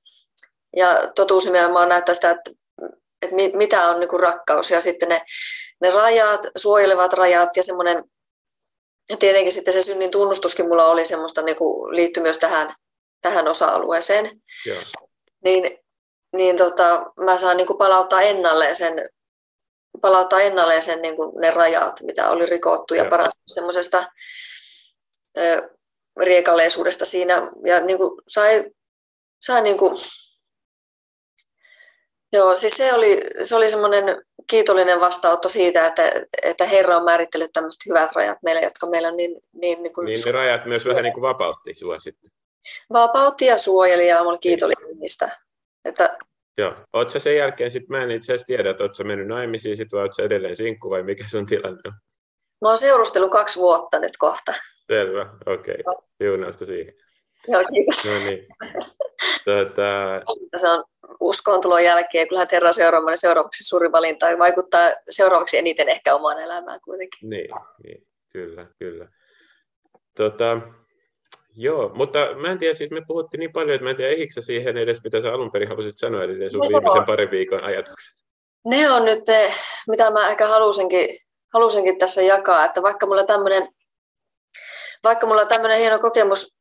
[0.76, 2.52] ja totuus nimenomaan näyttää sitä, että,
[3.21, 5.21] että mitä on niin kuin rakkaus ja sitten ne,
[5.82, 8.04] ne rajat, suojelevat rajat ja semmoinen,
[9.10, 12.76] ja tietenkin sitten se synnin tunnustuskin mulla oli semmoista, niin kuin liittyi myös tähän,
[13.21, 14.41] tähän osa-alueeseen.
[14.65, 14.80] Joo.
[15.43, 15.78] Niin,
[16.36, 19.10] niin tota, mä saan niin kuin palauttaa ennalleen sen,
[20.01, 24.04] palauttaa ennalleen sen niin kuin ne rajat, mitä oli rikottu ja parantaa semmoisesta
[26.19, 27.51] riekaleisuudesta siinä.
[27.65, 28.65] Ja niin kuin sai,
[29.41, 29.97] sai niin kuin,
[32.34, 36.12] Joo, siis se oli, se oli semmoinen kiitollinen vastaanotto siitä, että,
[36.43, 39.41] että Herra on määritellyt tämmöiset hyvät rajat meille, jotka meillä on niin...
[39.54, 42.32] Niin, niin, kuin niin ne rajat myös vähän niin kuin vapautti sinua sitten.
[42.93, 45.39] Vapautti ja suojeli ja olen kiitollinen niistä.
[45.86, 46.17] Että...
[46.58, 46.76] Joo.
[46.94, 50.02] Oletko sen jälkeen, sit mä en itse asiassa tiedä, että oletko mennyt naimisiin sit, vai
[50.02, 51.94] oletko edelleen sinkku vai mikä sun tilanne on?
[52.62, 54.54] Mä oon seurustellut kaksi vuotta nyt kohta.
[54.88, 55.76] Selvä, okei.
[55.86, 56.04] Okay.
[56.18, 56.94] Siunausta siihen.
[57.48, 58.06] Joo, kiitos.
[58.06, 58.48] No niin.
[59.46, 60.22] Tätä...
[60.58, 60.84] Se on
[61.20, 66.40] uskontulon jälkeen, kun lähdet Herran seuraamaan, niin seuraavaksi suuri valinta vaikuttaa seuraavaksi eniten ehkä omaan
[66.40, 67.30] elämään kuitenkin.
[67.30, 67.50] Niin,
[67.84, 69.08] niin kyllä, kyllä.
[70.18, 70.58] Tota,
[71.56, 74.42] joo, mutta mä en tiedä, siis me puhuttiin niin paljon, että mä en tiedä, eikö
[74.42, 78.14] siihen edes, mitä sä alun perin halusit sanoa, eli sun no, viimeisen parin viikon ajatukset.
[78.66, 79.54] Ne on nyt ne,
[79.88, 81.18] mitä mä ehkä halusinkin,
[81.54, 83.68] halusinkin tässä jakaa, että vaikka mulla tämmöinen
[85.04, 86.60] vaikka mulla tämmöinen hieno kokemus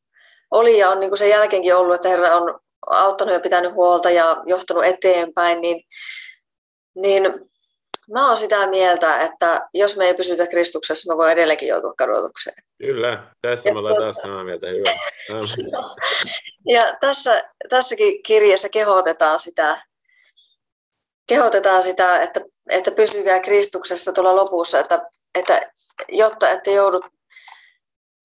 [0.51, 4.11] oli ja on niin kuin sen jälkeenkin ollut, että Herra on auttanut ja pitänyt huolta
[4.11, 5.83] ja johtanut eteenpäin, niin,
[6.95, 7.50] niin
[8.13, 12.57] mä oon sitä mieltä, että jos me ei pysytä Kristuksessa, me voi edelleenkin joutua kadotukseen.
[12.79, 14.93] Kyllä, tässä me ollaan taas samaa mieltä, hyvä.
[16.75, 19.83] ja tässä, tässäkin kirjassa kehotetaan sitä,
[21.29, 25.73] kehotetaan sitä että, että pysykää Kristuksessa tuolla lopussa, että, että
[26.09, 27.01] jotta ette joudu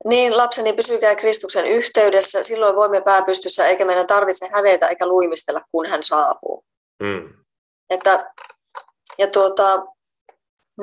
[0.06, 5.90] niin, lapseni, pysykää Kristuksen yhteydessä, silloin voimme pääpystyssä, eikä meidän tarvitse hävetä eikä luimistella, kun
[5.90, 6.66] hän saapuu.
[7.04, 7.34] Mm.
[7.90, 8.32] Että,
[9.18, 9.86] ja tuota,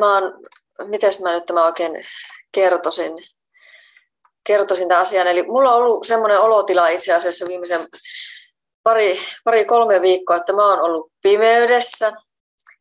[0.00, 0.22] mä oon,
[0.84, 1.92] mites mä nyt tämä oikein
[2.52, 3.12] kertoisin,
[4.46, 5.26] kertoisin tämän asian.
[5.26, 7.88] Eli mulla on ollut semmoinen olotila itse asiassa viimeisen
[8.82, 12.12] pari, pari kolme viikkoa, että mä oon ollut pimeydessä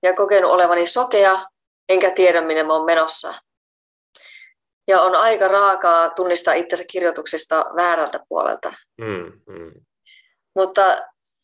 [0.03, 1.45] ja kokenut olevani sokea,
[1.89, 3.33] enkä tiedä minne mä oon menossa.
[4.87, 8.73] Ja on aika raakaa tunnistaa itsensä kirjoituksista väärältä puolelta.
[8.97, 9.71] Mm, mm.
[10.55, 11.01] Mutta,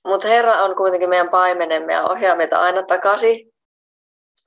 [0.08, 3.54] mutta Herra on kuitenkin meidän paimenemme ja ohjaa meitä aina takaisin.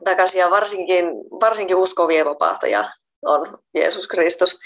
[0.05, 1.07] Takaisin ja varsinkin,
[1.41, 2.91] varsinkin uskovien vapahtaja
[3.23, 4.59] on Jeesus Kristus.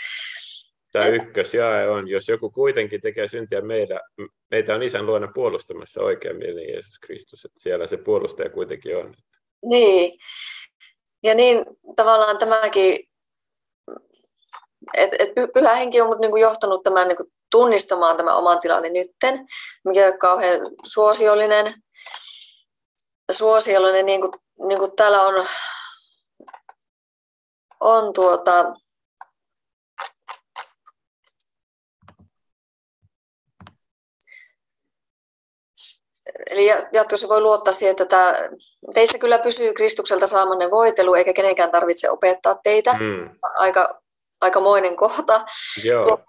[0.92, 4.00] Tämä ykkösjae on, jos joku kuitenkin tekee syntiä meitä,
[4.50, 9.14] meitä on isän luona puolustamassa oikein mielin Jeesus Kristus, että siellä se puolustaja kuitenkin on.
[9.64, 10.18] Niin,
[11.22, 11.64] ja niin
[11.96, 12.98] tavallaan tämäkin
[14.94, 19.46] et, et pyhä henki on mut niinku johtanut tämän niinku tunnistamaan tämän oman tilani nytten,
[19.84, 21.74] mikä on kauhean suosiollinen.
[23.30, 24.32] Suosiollinen, niin kuin,
[24.68, 25.46] niin kuin täällä on,
[27.80, 28.74] on tuota,
[36.50, 38.34] Eli jatkossa voi luottaa siihen, että tämä,
[38.94, 42.92] teissä kyllä pysyy Kristukselta saamanne voitelu, eikä kenenkään tarvitse opettaa teitä.
[42.92, 43.38] Mm.
[43.54, 44.00] Aika
[44.40, 45.44] aikamoinen kohta.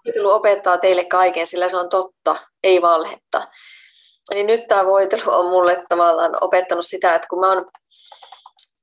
[0.06, 3.48] Voitelu opettaa teille kaiken, sillä se on totta, ei valhetta.
[4.32, 7.66] Eli nyt tämä voitelu on mulle tavallaan opettanut sitä, että kun mä oon,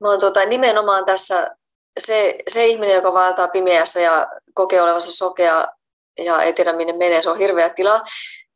[0.03, 1.55] mä oon tuota, nimenomaan tässä
[1.99, 5.67] se, se ihminen, joka vaeltaa pimeässä ja kokee olevansa sokea
[6.19, 8.01] ja ei tiedä minne menee, se on hirveä tila.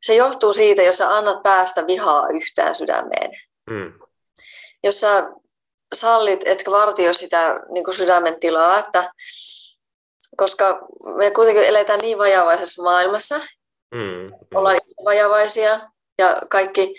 [0.02, 3.30] Se johtuu siitä, jos sä annat päästä vihaa yhtään sydämeen.
[3.70, 3.92] Mm.
[4.84, 5.30] Jos sä
[5.94, 9.10] sallit, etkä vartioi sitä niin sydämen tilaa, että
[10.36, 13.38] koska me kuitenkin eletään niin vajavaisessa maailmassa.
[13.94, 14.32] Mm, mm.
[14.54, 15.80] Ollaan vajavaisia
[16.18, 16.94] ja kaikki,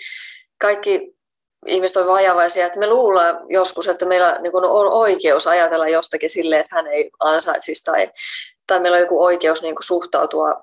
[0.58, 1.19] kaikki
[1.66, 6.60] ihmiset on vajavaisia, että me luullaan joskus, että meillä niin on oikeus ajatella jostakin silleen,
[6.60, 8.10] että hän ei ansaitsisi tai,
[8.66, 10.62] tai meillä on joku oikeus niin suhtautua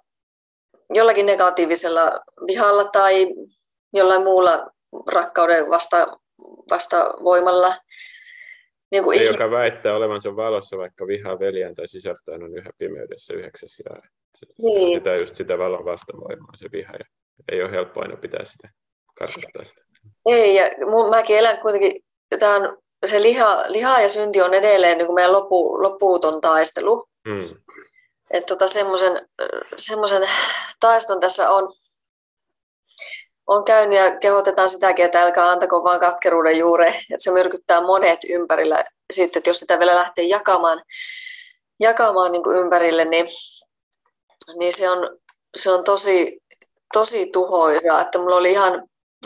[0.93, 3.27] jollakin negatiivisella vihalla tai
[3.93, 4.71] jollain muulla
[5.07, 6.17] rakkauden vasta,
[6.71, 7.73] vasta voimalla.
[8.91, 9.27] Niin kuin ihme...
[9.27, 14.01] joka väittää olevansa valossa, vaikka vihaa veljään tai sisältään, on yhä pimeydessä yhdeksäs ja
[14.57, 14.99] niin.
[14.99, 17.05] sitä just sitä valon vastavoimaa se viha ja
[17.51, 18.69] ei ole helppo aina pitää sitä,
[19.19, 19.86] kartoittaa sitä.
[20.25, 22.03] Ei, ja mun, mäkin elän kuitenkin,
[22.39, 27.07] tämä on, se liha, liha ja synti on edelleen niin kuin meidän lopu, lopuuton taistelu.
[27.27, 27.49] Mm.
[28.31, 28.67] Että tota,
[29.77, 30.27] semmoisen
[30.79, 31.73] taiston tässä on,
[33.47, 38.19] on käynyt ja kehotetaan sitäkin, että älkää antako vaan katkeruuden juure, että se myrkyttää monet
[38.29, 38.85] ympärillä.
[39.13, 40.81] Sitten, että jos sitä vielä lähtee jakamaan,
[41.79, 43.27] jakamaan niin kuin ympärille, niin,
[44.55, 45.17] niin se, on,
[45.55, 46.39] se on tosi,
[46.93, 48.01] tosi tuhoisa.
[48.01, 48.73] Että mulla oli ihan,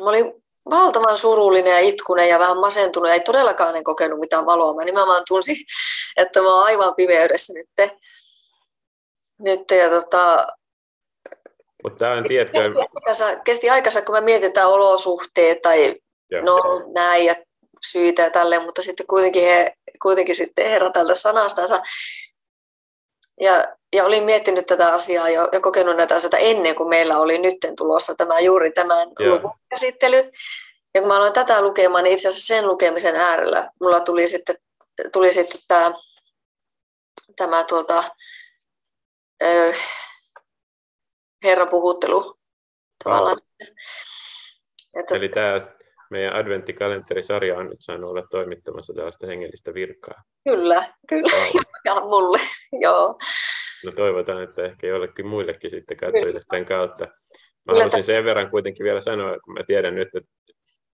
[0.01, 4.76] mä olin valtavan surullinen ja itkunen ja vähän masentunut ei todellakaan en kokenut mitään valoa.
[4.76, 5.58] Mä nimenomaan tunsin,
[6.17, 7.91] että mä oon aivan pimeydessä nyt.
[9.39, 10.47] nyt ja tota,
[11.84, 12.60] mutta tämä on tietkö...
[12.60, 15.95] Kesti aikansa, kesti aikansa, kun me mietitään olosuhteet tai
[16.32, 16.41] Joo.
[16.43, 16.60] no
[16.95, 17.36] näin ja
[17.86, 21.82] syitä ja tälleen, mutta sitten kuitenkin, he, kuitenkin sitten herra tältä sanastansa.
[23.41, 27.38] Ja, ja olin miettinyt tätä asiaa jo, ja kokenut näitä asioita ennen kuin meillä oli
[27.38, 30.32] nytten tulossa tämä juuri tämän luvun käsittely.
[30.95, 34.56] Ja kun mä aloin tätä lukemaan, niin itse asiassa sen lukemisen äärellä mulla tuli sitten,
[35.13, 35.93] tuli sitten tämä,
[37.36, 38.04] tämä tuota,
[39.43, 39.73] ö,
[41.43, 42.39] herra puhuttelu
[43.04, 43.38] tavallaan.
[44.99, 45.60] Että, Eli tämä
[46.12, 50.23] meidän adventtikalenterisarja on nyt saanut olla toimittamassa tällaista hengellistä virkaa.
[50.43, 51.30] Kyllä, kyllä.
[51.86, 52.39] Ja mulle,
[52.82, 53.19] joo.
[53.86, 57.08] No toivotaan, että ehkä jollekin muillekin sitten katsojille tämän kautta.
[57.65, 60.30] Mä haluaisin sen verran kuitenkin vielä sanoa, kun mä tiedän nyt, että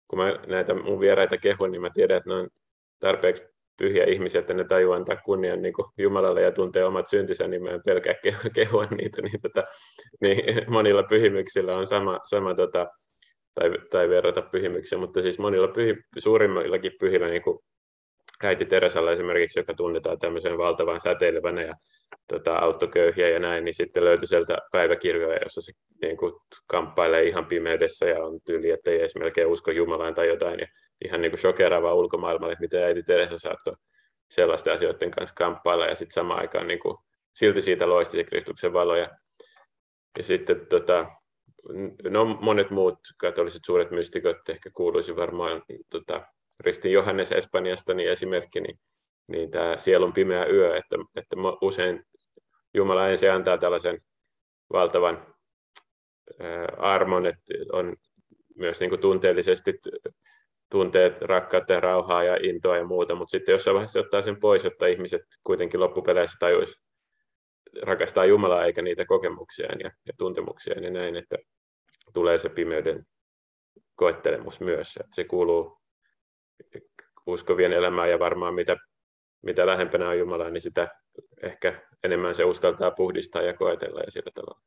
[0.08, 2.48] kun mä näitä mun vieraita kehun, niin mä tiedän, että ne on
[3.00, 3.42] tarpeeksi
[3.78, 7.70] pyhiä ihmisiä, että ne tajuu antaa kunnian niin Jumalalle ja tuntee omat syntinsä, niin mä
[7.70, 8.14] en pelkää
[8.54, 9.22] kehua niitä.
[9.22, 9.64] Niin, tota,
[10.20, 12.86] niin monilla pyhimyksillä on sama, sama tota,
[13.54, 17.58] tai, tai verrata pyhimyksiä, mutta siis monilla pyhi, suurimmillakin pyhillä, niin kuin
[18.44, 21.74] äiti Teresalla esimerkiksi, joka tunnetaan tämmöisen valtavan säteilevänä ja
[22.28, 26.32] tota, autoköyhiä ja näin, niin sitten löytyi sieltä päiväkirjoja, jossa se niin kuin,
[26.66, 30.60] kamppailee ihan pimeydessä ja on tyyli, että ei edes melkein usko Jumalaan tai jotain.
[30.60, 30.66] Ja
[31.04, 33.74] ihan niin kuin shokeraavaa ulkomaailmalle, miten äiti Teresa saattoi
[34.30, 36.96] sellaisten asioiden kanssa kamppailla ja sitten samaan aikaan niin kuin,
[37.34, 38.96] silti siitä loisti se Kristuksen valo.
[38.96, 39.10] Ja,
[40.18, 41.06] ja sitten tota,
[42.10, 46.26] no, monet muut katoliset suuret mystikot ehkä kuuluisi varmaan tota,
[46.60, 48.78] Ristin Johannes Espanjasta niin esimerkki, niin,
[49.28, 52.04] niin tämä sielun pimeä yö, että, että usein
[52.74, 54.00] Jumala ensin antaa tällaisen
[54.72, 55.34] valtavan
[56.78, 57.96] armon, että on
[58.56, 59.74] myös niin kuin tunteellisesti
[60.70, 64.64] tunteet rakkautta ja rauhaa ja intoa ja muuta, mutta sitten jossain vaiheessa ottaa sen pois,
[64.64, 66.80] jotta ihmiset kuitenkin loppupeleissä tajuisi
[67.82, 71.36] rakastaa Jumalaa eikä niitä kokemuksia ja, ja tuntemuksia ja näin, että
[72.14, 73.06] tulee se pimeyden
[73.94, 74.98] koettelemus myös.
[75.12, 75.78] Se kuuluu
[77.26, 78.76] uskovien elämään ja varmaan mitä,
[79.42, 80.88] mitä lähempänä on Jumalaa, niin sitä
[81.42, 84.60] ehkä enemmän se uskaltaa puhdistaa ja koetella ja sillä tavalla.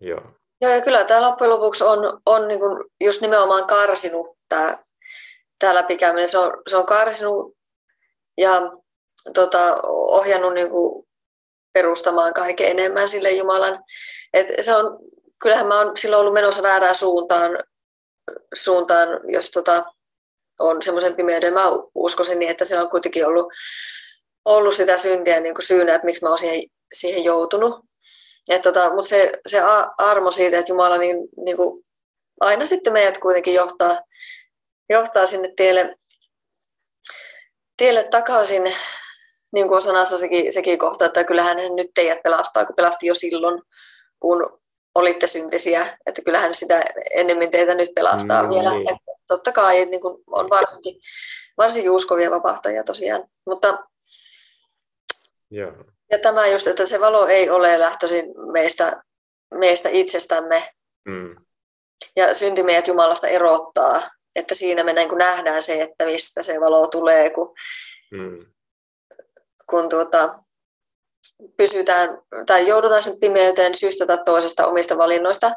[0.00, 0.20] Joo.
[0.60, 4.78] Joo, ja kyllä tämä loppujen lopuksi on, on niin kuin just nimenomaan karsinut tämä,
[5.58, 6.28] tämä läpikäyminen.
[6.28, 7.56] Se on, se on karsinut
[8.38, 8.72] ja
[9.34, 11.08] tota, ohjannut niin kuin
[11.72, 13.84] perustamaan kaiken enemmän sille Jumalan.
[14.32, 14.98] Et se on,
[15.42, 17.50] kyllähän mä oon silloin ollut menossa väärään suuntaan,
[18.54, 19.84] suuntaan jos tota,
[20.58, 21.54] on semmoisen pimeyden.
[21.54, 23.52] Mä uskoisin niin, että se on kuitenkin ollut,
[24.44, 27.84] ollut sitä syntiä niin kuin syynä, että miksi mä oon siihen, siihen joutunut.
[28.62, 29.60] tota, Mutta se, se
[29.98, 31.84] armo siitä, että Jumala niin, niin kuin
[32.40, 33.98] aina sitten meidät kuitenkin johtaa,
[34.88, 35.96] johtaa sinne tielle,
[37.76, 38.62] tielle takaisin,
[39.52, 43.06] niin kuin on sanassa sekin, sekin kohta, että kyllähän hän nyt teidät pelastaa, kun pelasti
[43.06, 43.62] jo silloin,
[44.20, 44.60] kun
[44.94, 48.70] olitte syntisiä, että kyllähän sitä ennemmin teitä nyt pelastaa mm, vielä.
[48.70, 48.90] Niin.
[48.90, 51.00] Että totta kai niin kuin on varsinkin,
[51.58, 53.84] varsinkin uskovia vapahtajia tosiaan, mutta
[55.50, 55.72] Joo.
[56.10, 59.02] ja tämä just, että se valo ei ole lähtöisin meistä,
[59.54, 60.68] meistä itsestämme,
[61.08, 61.36] mm.
[62.16, 64.02] ja synti meidät Jumalasta erottaa,
[64.36, 67.54] että siinä me niin kuin nähdään se, että mistä se valo tulee, kun,
[68.10, 68.46] mm.
[69.70, 70.38] kun tuota,
[71.56, 75.52] pysytään tai joudutaan sen pimeyteen syystä tai toisesta omista valinnoista,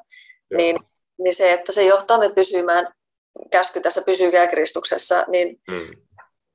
[0.57, 0.79] niin,
[1.19, 2.93] niin se, että se johtaa meidät pysymään
[3.51, 6.01] käsky tässä pysykää Kristuksessa, niin mm.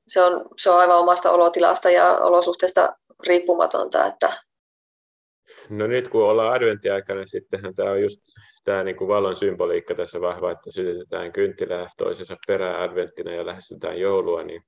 [0.07, 2.95] se, on, se on aivan omasta olotilasta ja olosuhteesta
[3.27, 4.05] riippumatonta.
[4.05, 4.33] Että...
[5.69, 8.19] No nyt kun ollaan adventtiaikana, niin sittenhän tämä on just
[8.63, 13.99] tämä niin kuin valon symboliikka tässä vahva, että sytytetään kynttilää toisensa perään adventtina ja lähestytään
[13.99, 14.61] joulua, niin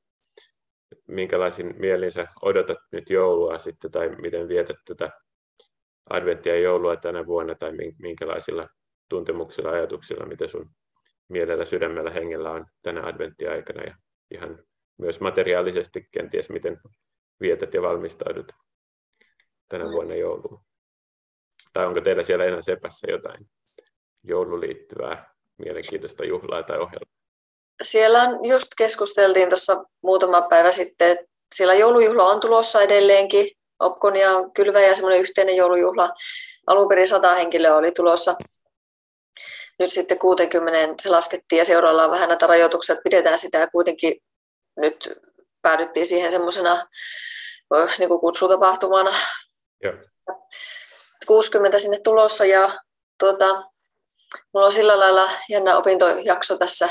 [1.07, 5.09] minkälaisin mielin sä odotat nyt joulua sitten, tai miten vietät tätä
[6.09, 8.67] adventtia ja joulua tänä vuonna, tai minkälaisilla
[9.09, 10.69] tuntemuksilla, ajatuksilla, mitä sun
[11.29, 13.95] mielellä, sydämellä, hengellä on tänä adventtiaikana, ja
[14.31, 14.63] ihan
[14.97, 16.77] myös materiaalisesti kenties, miten
[17.41, 18.51] vietät ja valmistaudut
[19.69, 20.61] tänä vuonna jouluun.
[21.73, 23.49] Tai onko teillä siellä enää sepässä jotain
[24.23, 27.19] jouluun liittyvää mielenkiintoista juhlaa tai ohjelmaa?
[27.81, 33.51] siellä just keskusteltiin tuossa muutama päivä sitten, että siellä joulujuhla on tulossa edelleenkin.
[33.79, 36.09] Opkon ja Kylvä ja semmoinen yhteinen joulujuhla.
[36.67, 38.35] Alun perin sata henkilöä oli tulossa.
[39.79, 43.67] Nyt sitten 60 se laskettiin ja seuraalla on vähän näitä rajoituksia, että pidetään sitä ja
[43.67, 44.13] kuitenkin
[44.77, 45.09] nyt
[45.61, 46.87] päädyttiin siihen semmoisena
[47.99, 49.11] niin kutsutapahtumana.
[49.83, 49.93] Joo.
[51.27, 52.79] 60 sinne tulossa ja
[53.19, 53.63] tuota,
[54.53, 56.89] mulla on sillä lailla jännä opintojakso tässä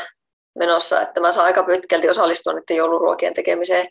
[0.58, 3.88] menossa, että mä saan aika pitkälti osallistua niiden jouluruokien tekemiseen,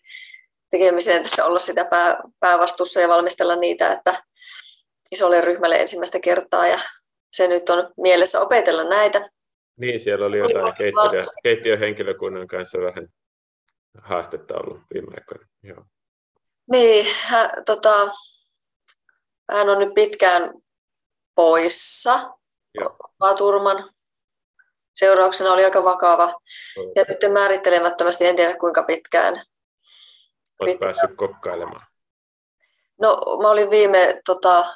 [0.69, 4.23] tekemiseen tässä olla sitä pää, päävastuussa ja valmistella niitä, että
[5.11, 6.79] isolle ryhmälle ensimmäistä kertaa ja
[7.31, 9.29] se nyt on mielessä opetella näitä.
[9.77, 13.07] Niin, siellä oli jotain keittiö, keittiöhenkilökunnan kanssa vähän
[14.01, 15.47] haastetta ollut viime aikoina.
[15.63, 15.85] Joo.
[16.71, 18.11] Niin, hä, tota,
[19.51, 20.53] hän on nyt pitkään
[21.35, 22.33] poissa.
[23.37, 23.89] Turman
[24.95, 26.33] seurauksena oli aika vakava.
[26.95, 29.33] Ja nyt määrittelemättömästi, en tiedä kuinka pitkään.
[30.59, 30.79] Olet pitkään.
[30.79, 31.87] päässyt kokkailemaan.
[33.01, 34.75] No, mä olin viime, tota,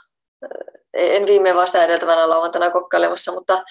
[0.94, 3.64] en viime vasta edeltävänä lauantaina kokkailemassa, mutta,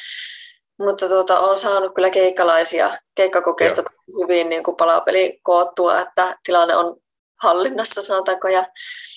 [0.78, 4.22] mutta tuota, olen saanut kyllä keikkalaisia keikkakokeista Joo.
[4.22, 6.96] hyvin niin kuin palapeli koottua, että tilanne on
[7.42, 8.48] hallinnassa, sanotaanko.
[8.48, 8.64] Ja...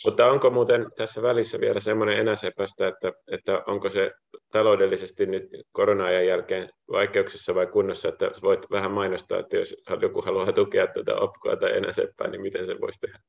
[0.05, 4.11] Mutta onko muuten tässä välissä vielä semmoinen enäsepästä, että, että onko se
[4.51, 10.53] taloudellisesti nyt korona-ajan jälkeen vaikeuksissa vai kunnossa, että voit vähän mainostaa, että jos joku haluaa
[10.53, 13.19] tukea tätä opkoa tai enäseppää, niin miten se voisi tehdä?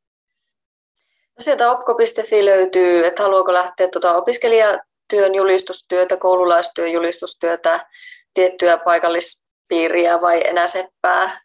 [1.38, 7.87] Sieltä opko.fi löytyy, että haluaako lähteä tuota opiskelijatyön julistustyötä, koululaistyön julistustyötä,
[8.35, 11.40] tiettyä paikallispiiriä vai enäseppää,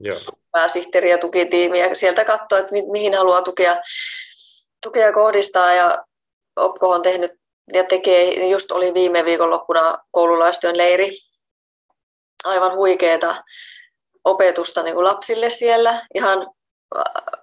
[0.00, 0.18] Joo.
[0.52, 3.76] pääsihteeri ja tukitiimi ja sieltä katsoa, että mi- mihin haluaa tukea,
[4.82, 6.04] tukea kohdistaa ja
[6.56, 7.32] Opko on tehnyt
[7.72, 11.10] ja tekee, just oli viime viikonloppuna koululaistyön leiri,
[12.44, 13.44] aivan huikeeta
[14.24, 16.46] opetusta niin kuin lapsille siellä, ihan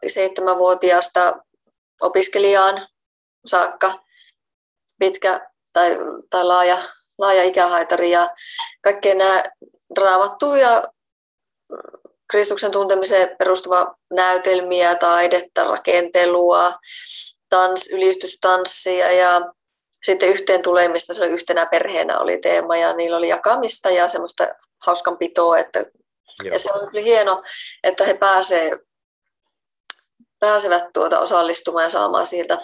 [0.08, 1.43] seitsemänvuotiaasta
[2.04, 2.88] opiskelijaan
[3.46, 3.94] saakka,
[5.00, 5.98] pitkä tai,
[6.30, 6.78] tai laaja,
[7.18, 8.30] laaja ikähaitari ja
[8.82, 9.44] kaikkea nämä
[9.98, 10.84] raamattu ja
[12.32, 16.74] Kristuksen tuntemiseen perustuva näytelmiä, taidetta, rakentelua,
[17.50, 19.42] tans, ylistystanssia ja
[20.04, 24.48] sitten yhteen tulemista, se oli yhtenä perheenä oli teema ja niillä oli jakamista ja semmoista
[24.86, 25.86] hauskanpitoa, että
[26.44, 27.44] ja se oli hieno,
[27.84, 28.72] että he pääsee,
[30.44, 32.58] pääsevät tuota osallistumaan ja saamaan sieltä.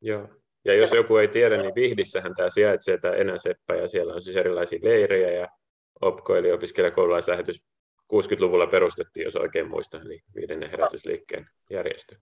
[0.00, 0.28] Joo.
[0.64, 4.36] Ja jos joku ei tiedä, niin Vihdissähän tämä sijaitsee tämä Enäseppä ja siellä on siis
[4.36, 5.48] erilaisia leirejä ja
[6.00, 7.62] OPKO eli opiskelijakoululaislähetys
[8.12, 12.16] 60-luvulla perustettiin, jos oikein muistan, eli viidennen herätysliikkeen järjestö.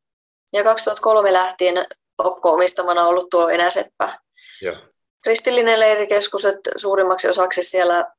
[0.53, 1.87] Ja 2003 lähtien
[2.19, 4.19] Opko omistamana ollut tuo Enäseppä.
[4.63, 4.73] Ja.
[5.23, 8.13] Kristillinen leirikeskus, että suurimmaksi osaksi siellä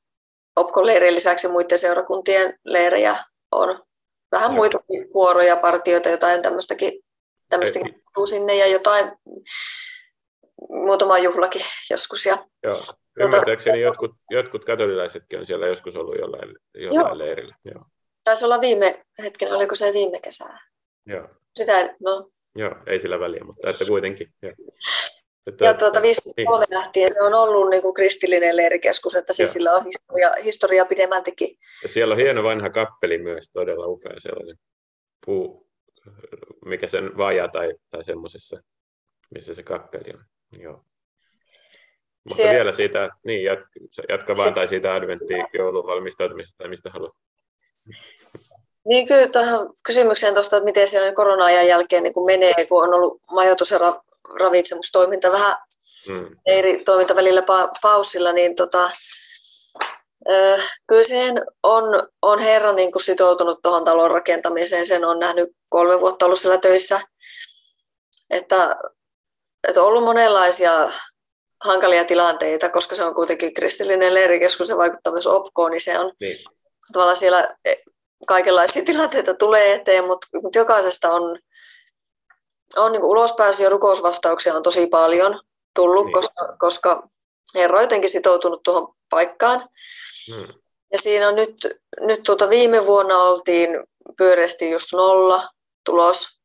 [0.55, 3.15] Opkon leirin lisäksi muiden seurakuntien leirejä
[3.51, 3.83] on.
[4.31, 4.55] Vähän ja.
[4.55, 4.77] muita
[5.11, 7.03] kuoroja, partioita, jotain tämmöistäkin,
[7.49, 9.11] tämmöistäkin sinne ja jotain,
[10.69, 12.25] muutama juhlakin joskus.
[12.25, 12.79] Ja, Joo.
[13.19, 17.17] Ymmärtääkseni jotkut, jotkut katolilaisetkin on siellä joskus ollut jollain, jollain Joo.
[17.17, 17.55] leirillä.
[17.65, 17.83] Joo.
[18.23, 20.59] Taisi olla viime hetken, oliko se viime kesää?
[21.05, 21.27] Joo.
[21.55, 22.29] Sitä, no.
[22.55, 24.33] Joo, ei sillä väliä, mutta että kuitenkin.
[24.41, 24.53] Joo.
[25.47, 26.77] Että, ja tuota, 53 niin.
[26.77, 31.57] lähtien se on ollut niin kuin kristillinen leirikeskus, että siis sillä on historia, historia pidemmältikin.
[31.83, 34.57] Ja siellä on hieno vanha kappeli myös, todella upea sellainen
[35.25, 35.67] puu,
[36.65, 38.57] mikä sen vajaa tai, tai semmoisessa,
[39.33, 40.25] missä se kappeli on.
[40.59, 40.85] Joo.
[42.23, 43.69] Mutta se, vielä siitä, niin jatka,
[44.09, 47.13] jatka vaan, se, tai siitä adventtiin joulun valmistautumisesta, tai mistä haluat.
[48.85, 52.93] Niin kyllä tähän kysymykseen tuosta, että miten siellä korona-ajan jälkeen niin kun menee, kun on
[52.93, 53.79] ollut majoitus- ja
[54.39, 55.57] ravitsemustoiminta vähän
[56.07, 56.37] hmm.
[56.45, 58.83] eri toiminta välillä pa- paussilla, niin tota,
[60.31, 61.83] äh, kyllä siihen on,
[62.21, 64.85] on Herra niin kuin sitoutunut tuohon talon rakentamiseen.
[64.85, 67.01] Sen on nähnyt kolme vuotta ollut siellä töissä.
[68.29, 68.75] Että,
[69.67, 70.91] että on ollut monenlaisia
[71.63, 76.11] hankalia tilanteita, koska se on kuitenkin kristillinen leirikeskus, se vaikuttaa myös OPKOon, niin se on
[76.19, 76.35] niin.
[76.93, 77.75] tavallaan siellä e,
[78.27, 81.39] kaikenlaisia tilanteita tulee eteen, mutta, mutta jokaisesta on,
[82.75, 85.41] on niin ulospääsy ja rukousvastauksia on tosi paljon
[85.75, 86.13] tullut, niin.
[86.13, 87.09] koska, koska
[87.55, 89.69] Herra on jotenkin sitoutunut tuohon paikkaan.
[90.33, 90.47] Hmm.
[90.91, 91.67] Ja siinä on nyt,
[91.99, 93.69] nyt tuota viime vuonna oltiin
[94.17, 95.49] pyöreästi just nolla
[95.85, 96.39] tulos.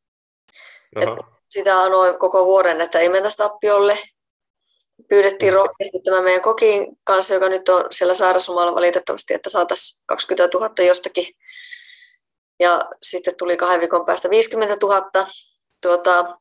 [1.45, 3.97] sitä on noin koko vuoden, että ei mennä tappiolle
[5.09, 10.57] pyydettiin rohkeasti tämä meidän kokin kanssa, joka nyt on siellä sairauslomalla valitettavasti, että saataisiin 20
[10.57, 11.27] 000 jostakin.
[12.59, 15.27] Ja sitten tuli kahden viikon päästä 50 000
[15.81, 16.39] tuota,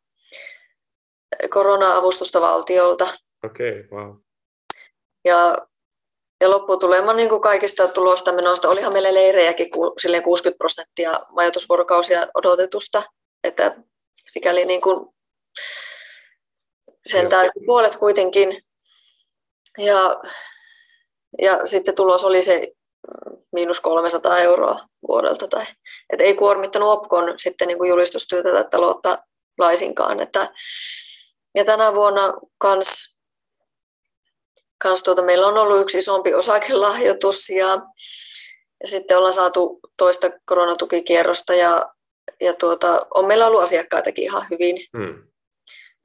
[1.51, 3.09] korona-avustusta valtiolta.
[3.45, 4.16] Okei, okay, wow.
[5.24, 5.66] Ja,
[6.41, 9.68] ja lopputulema niin kuin kaikista tulosta menoista, olihan meillä leirejäkin
[10.03, 13.03] silleen 60 prosenttia majoitusvuorokausia odotetusta,
[13.45, 13.76] että
[14.26, 15.07] sikäli niin kuin
[17.07, 18.62] sen täytyy puolet kuitenkin.
[19.78, 20.22] Ja,
[21.43, 22.72] ja sitten tulos oli se
[23.53, 25.49] miinus 300 euroa vuodelta.
[25.49, 25.64] Tai,
[26.12, 29.18] et ei kuormittanut Opkon sitten niin kuin julistustyötä tai taloutta
[29.61, 30.20] laisinkaan.
[30.20, 30.48] Että,
[31.54, 33.20] ja tänä vuonna kans
[34.82, 37.66] kans tuota, meillä on ollut yksi isompi osakelahjoitus ja,
[38.80, 41.86] ja sitten ollaan saatu toista koronatukikierrosta ja,
[42.40, 45.22] ja tuota, on meillä ollut asiakkaitakin ihan hyvin, hmm.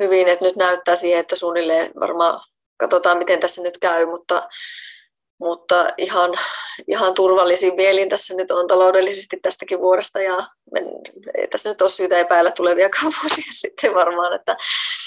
[0.03, 2.41] hyvin, että nyt näyttää siihen, että suunnilleen varmaan
[2.77, 4.47] katsotaan, miten tässä nyt käy, mutta,
[5.39, 6.31] mutta ihan,
[6.87, 10.47] ihan turvallisin mielin tässä nyt on taloudellisesti tästäkin vuodesta ja
[11.37, 14.57] ei tässä nyt ole syytä epäillä tulevia vuosia sitten varmaan, että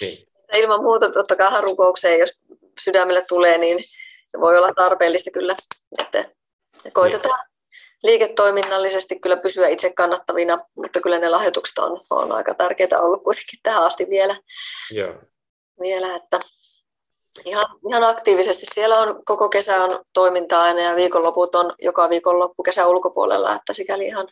[0.01, 0.19] niin.
[0.57, 2.33] ilman muuta totta kai rukoukseen, jos
[2.81, 3.85] sydämelle tulee, niin
[4.41, 5.57] voi olla tarpeellista kyllä,
[5.99, 6.25] että
[6.93, 7.49] koitetaan
[8.03, 13.59] liiketoiminnallisesti kyllä pysyä itse kannattavina, mutta kyllä ne lahjoitukset on, on aika tärkeitä ollut kuitenkin
[13.63, 14.37] tähän asti vielä.
[14.91, 15.15] Joo.
[15.81, 16.39] vielä että
[17.45, 18.67] ihan, ihan aktiivisesti.
[18.75, 23.73] Siellä on koko kesä on toimintaa aina ja viikonloput on joka viikonloppu kesän ulkopuolella, että
[23.73, 24.29] sikäli ihan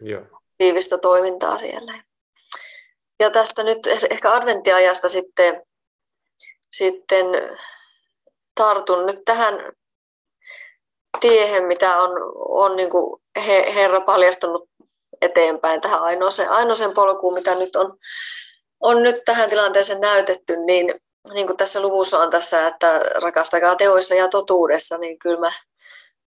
[0.00, 0.22] Joo.
[0.58, 1.94] tiivistä toimintaa siellä.
[3.20, 5.62] Ja tästä nyt ehkä adventtiajasta sitten,
[6.72, 7.26] sitten
[8.54, 9.72] tartun nyt tähän
[11.20, 12.10] tiehen, mitä on,
[12.48, 14.68] on niin kuin he, Herra paljastunut
[15.20, 17.98] eteenpäin tähän ainoaseen, ainoaseen polkuun, mitä nyt on,
[18.80, 20.94] on nyt tähän tilanteeseen näytetty, niin,
[21.32, 25.52] niin kuin tässä luvussa on tässä, että rakastakaa teoissa ja totuudessa, niin kyllä mä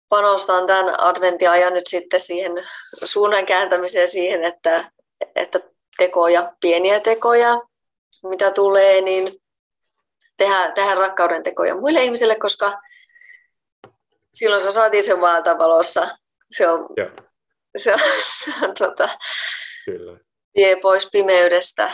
[0.09, 2.51] panostan tämän adventiajan nyt sitten siihen
[3.05, 4.91] suunnan kääntämiseen siihen, että,
[5.35, 5.59] että
[5.97, 7.61] tekoja, pieniä tekoja,
[8.23, 9.31] mitä tulee, niin
[10.37, 12.81] tehdä, tehdä rakkauden tekoja muille ihmisille, koska
[14.33, 16.07] silloin se saatiin sen valtavalossa.
[16.51, 16.89] Se on,
[17.77, 19.09] se on, se on tota,
[19.85, 20.19] Kyllä.
[20.55, 21.91] vie pois pimeydestä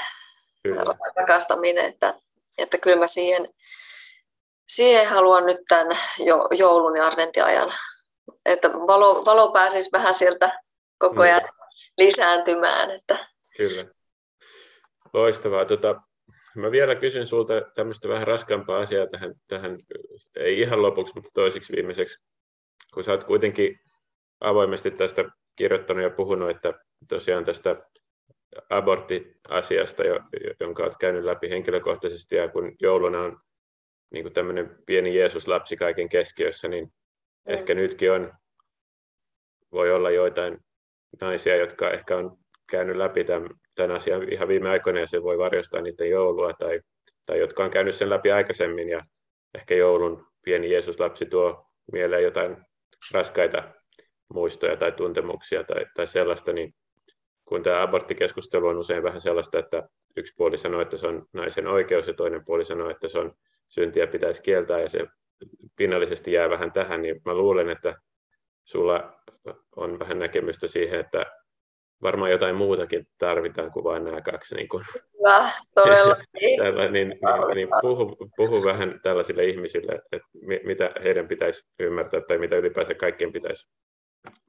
[0.64, 0.84] kyllä.
[1.16, 2.14] rakastaminen, että,
[2.62, 3.50] että kyllä mä siihen,
[4.68, 7.72] siihen haluan nyt tämän jo, joulun ja adventiajan,
[8.46, 10.60] että valo, valo pääsisi vähän sieltä
[10.98, 11.50] koko ajan mm.
[11.98, 12.92] lisääntymään.
[12.92, 13.18] Että.
[13.58, 13.84] Kyllä.
[15.14, 15.66] Loistavaa.
[15.66, 16.02] Tota,
[16.56, 19.78] Mä vielä kysyn sulta tämmöistä vähän raskaampaa asiaa tähän, tähän,
[20.36, 22.20] ei ihan lopuksi, mutta toiseksi viimeiseksi.
[22.94, 23.80] Kun sä oot kuitenkin
[24.40, 26.74] avoimesti tästä kirjoittanut ja puhunut, että
[27.10, 27.76] tosiaan tästä
[28.70, 30.04] aborttiasiasta,
[30.60, 33.40] jonka olet käynyt läpi henkilökohtaisesti, ja kun jouluna on
[34.12, 37.54] niin kuin tämmöinen pieni Jeesus-lapsi kaiken keskiössä, niin mm.
[37.54, 38.34] ehkä nytkin on,
[39.72, 40.58] voi olla joitain
[41.22, 42.38] naisia, jotka ehkä on
[42.72, 46.82] käynyt läpi tämän, tämän asian ihan viime aikoina ja se voi varjostaa niiden joulua tai,
[47.26, 49.06] tai jotka on käynyt sen läpi aikaisemmin ja
[49.56, 52.58] ehkä joulun pieni Jeesus-lapsi tuo mieleen jotain
[53.14, 53.74] raskaita
[54.34, 56.74] muistoja tai tuntemuksia tai, tai sellaista, niin
[57.50, 61.68] kun tämä aborttikeskustelu on usein vähän sellaista, että yksi puoli sanoo, että se on naisen
[61.68, 63.34] oikeus ja toinen puoli sanoo, että se on
[63.68, 65.08] syntiä pitäisi kieltää ja se
[65.76, 67.96] pinnallisesti jää vähän tähän, niin mä luulen, että
[68.64, 69.14] sulla
[69.76, 71.26] on vähän näkemystä siihen, että
[72.02, 74.56] varmaan jotain muutakin tarvitaan kuin vain nämä kaksi.
[74.56, 76.16] Niin kuin, Kyllä, todella.
[76.58, 77.20] Tällä, niin, niin,
[77.56, 80.28] niin puhu, puhu vähän tällaisille ihmisille, että
[80.64, 83.68] mitä heidän pitäisi ymmärtää tai mitä ylipäänsä kaikkien pitäisi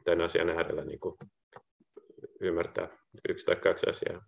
[0.04, 1.16] tämän asian äärellä niin kuin
[2.40, 2.88] ymmärtää
[3.28, 4.22] yksi tai kaksi asiaa.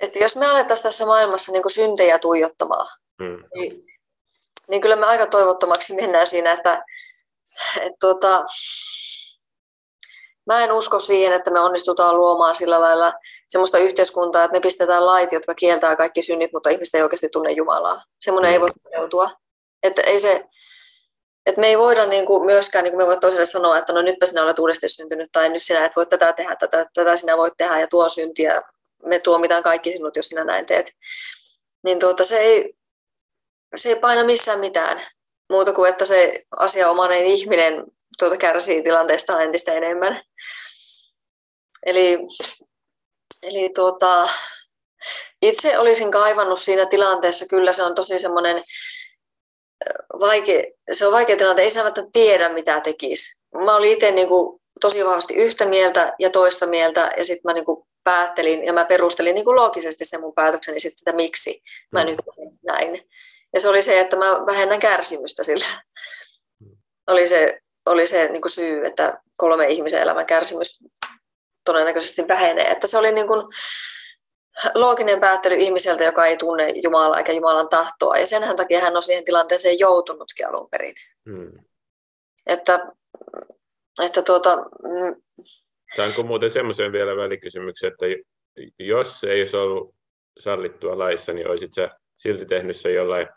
[0.00, 2.86] Että jos me alettaisiin tässä maailmassa niin kuin syntejä tuijottamaan,
[3.18, 3.44] mm.
[3.54, 3.84] niin,
[4.68, 6.84] niin kyllä me aika toivottomaksi mennään siinä, että,
[7.80, 8.44] että tuota,
[10.46, 13.12] Mä en usko siihen, että me onnistutaan luomaan sillä lailla
[13.48, 17.52] semmoista yhteiskuntaa, että me pistetään lait, jotka kieltää kaikki synnit, mutta ihmiset ei oikeasti tunne
[17.52, 18.02] Jumalaa.
[18.20, 19.30] Semmoinen ei voi toteutua.
[19.82, 20.44] Että ei se,
[21.46, 24.26] että me ei voida niin myöskään, niin kuin me voi toiselle sanoa, että no nytpä
[24.26, 27.54] sinä olet uudesti syntynyt, tai nyt sinä et voi tätä tehdä, tätä, tätä sinä voit
[27.56, 28.62] tehdä, ja tuo syntiä,
[29.02, 30.92] me tuomitaan kaikki sinut, jos sinä näin teet.
[31.84, 32.74] Niin tuota, se, ei,
[33.76, 35.06] se ei paina missään mitään,
[35.50, 37.84] muuta kuin että se asianomainen ihminen
[38.18, 40.22] tuota kärsii tilanteesta entistä enemmän.
[41.86, 42.18] Eli,
[43.42, 44.28] eli tuota,
[45.42, 48.62] itse olisin kaivannut siinä tilanteessa, kyllä se on tosi semmoinen
[50.20, 50.62] vaikea,
[50.92, 53.38] se on vaikea tilanne, ei sä tiedä mitä tekisi.
[53.64, 57.52] Mä olin itse niin kuin tosi vahvasti yhtä mieltä ja toista mieltä ja sitten mä
[57.52, 61.62] niin kuin päättelin ja mä perustelin niin kuin loogisesti sen mun päätökseni sitten, että miksi
[61.92, 62.06] mä mm.
[62.06, 62.18] nyt
[62.62, 63.00] näin.
[63.54, 65.66] Ja se oli se, että mä vähennän kärsimystä sillä.
[66.60, 66.76] Mm.
[67.06, 70.84] Oli se oli se niin kuin syy, että kolme ihmisen elämän kärsimys
[71.64, 72.66] todennäköisesti vähenee.
[72.66, 73.46] Että se oli niin kuin
[74.74, 78.16] looginen päättely ihmiseltä, joka ei tunne Jumalaa eikä Jumalan tahtoa.
[78.16, 80.94] Ja senhän takia hän on siihen tilanteeseen joutunutkin alun perin.
[81.30, 81.52] Hmm.
[82.46, 82.78] Että,
[84.02, 85.22] että tuota, mm,
[85.96, 88.06] Saanko muuten semmoisen vielä välikysymyksen, että
[88.78, 89.94] jos ei olisi ollut
[90.38, 93.28] sallittua laissa, niin olisit sä silti tehnyt se jollain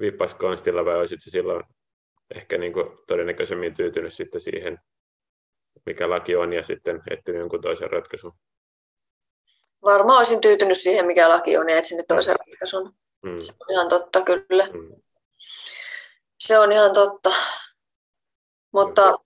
[0.00, 1.64] vippaskonstilla vai olisit silloin
[2.34, 4.78] ehkä niin kuin todennäköisemmin tyytynyt sitten siihen,
[5.86, 8.32] mikä laki on, ja sitten etsinyt jonkun toisen ratkaisun.
[9.84, 12.94] Varmaan olisin tyytynyt siihen, mikä laki on, ja etsinyt toisen ratkaisun.
[13.22, 13.36] Mm.
[13.38, 14.66] Se on ihan totta, kyllä.
[14.72, 15.02] Mm.
[16.38, 17.30] Se on ihan totta.
[18.72, 19.18] Mutta,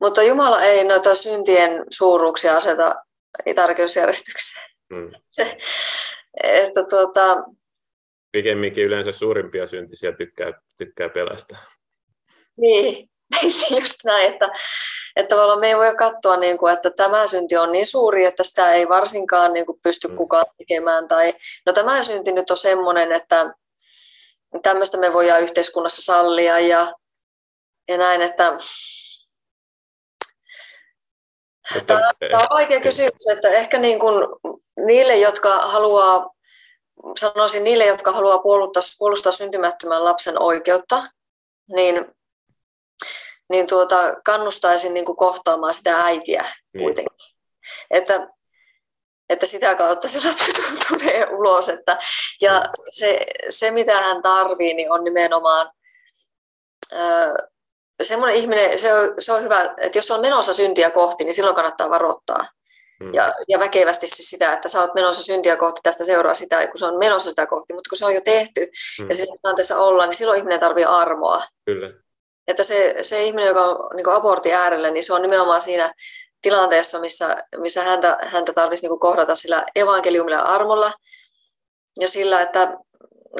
[0.00, 2.94] mutta Jumala ei noita syntien suuruuksia aseta
[3.54, 4.70] tärkeysjärjestykseen.
[4.90, 5.10] Mm.
[6.42, 7.44] että tuota...
[8.32, 11.58] Pikemminkin yleensä suurimpia syntisiä tykkää, tykkää pelastaa.
[12.60, 13.10] Niin,
[13.70, 14.48] just näin, että,
[15.16, 18.42] että tavallaan me ei voi katsoa, niin kuin, että tämä synti on niin suuri, että
[18.42, 20.16] sitä ei varsinkaan niin kuin, pysty mm.
[20.16, 21.08] kukaan tekemään.
[21.08, 21.34] Tai,
[21.66, 23.54] no tämä synti nyt on semmoinen, että
[24.62, 26.92] tämmöistä me voidaan yhteiskunnassa sallia ja,
[27.88, 28.52] ja näin, että
[31.86, 34.28] Tämä, tämä on vaikea kysymys, että ehkä niin kuin
[34.86, 36.30] niille, jotka haluaa,
[37.18, 41.02] sanoisin niille, jotka haluaa puolustaa, puolustaa syntymättömän lapsen oikeutta,
[41.74, 42.15] niin,
[43.50, 46.44] niin tuota, kannustaisin niin kuin kohtaamaan sitä äitiä
[46.74, 46.80] mm.
[46.80, 47.16] kuitenkin.
[47.90, 48.28] Että,
[49.28, 50.52] että sitä kautta se lapsi
[50.88, 51.68] tulee ulos.
[51.68, 51.98] Että,
[52.40, 55.70] ja se, se, mitä hän tarvii, niin on nimenomaan
[58.02, 61.56] semmoinen ihminen, se on, se on hyvä, että jos on menossa syntiä kohti, niin silloin
[61.56, 62.46] kannattaa varoittaa.
[63.00, 63.14] Mm.
[63.14, 66.78] Ja, ja väkevästi siis sitä, että sä oot menossa syntiä kohti, tästä seuraa sitä, kun
[66.78, 68.70] se on menossa sitä kohti, mutta kun se on jo tehty
[69.00, 69.08] mm.
[69.08, 71.42] ja siinä tilanteessa ollaan, niin silloin ihminen tarvitsee armoa.
[71.64, 71.90] Kyllä.
[72.48, 75.94] Että se, se ihminen, joka on niin abortin äärellä, niin se on nimenomaan siinä
[76.42, 80.92] tilanteessa, missä, missä häntä, häntä tarvitsisi niin kohdata sillä evankeliumilla armolla
[82.00, 82.62] ja sillä, että,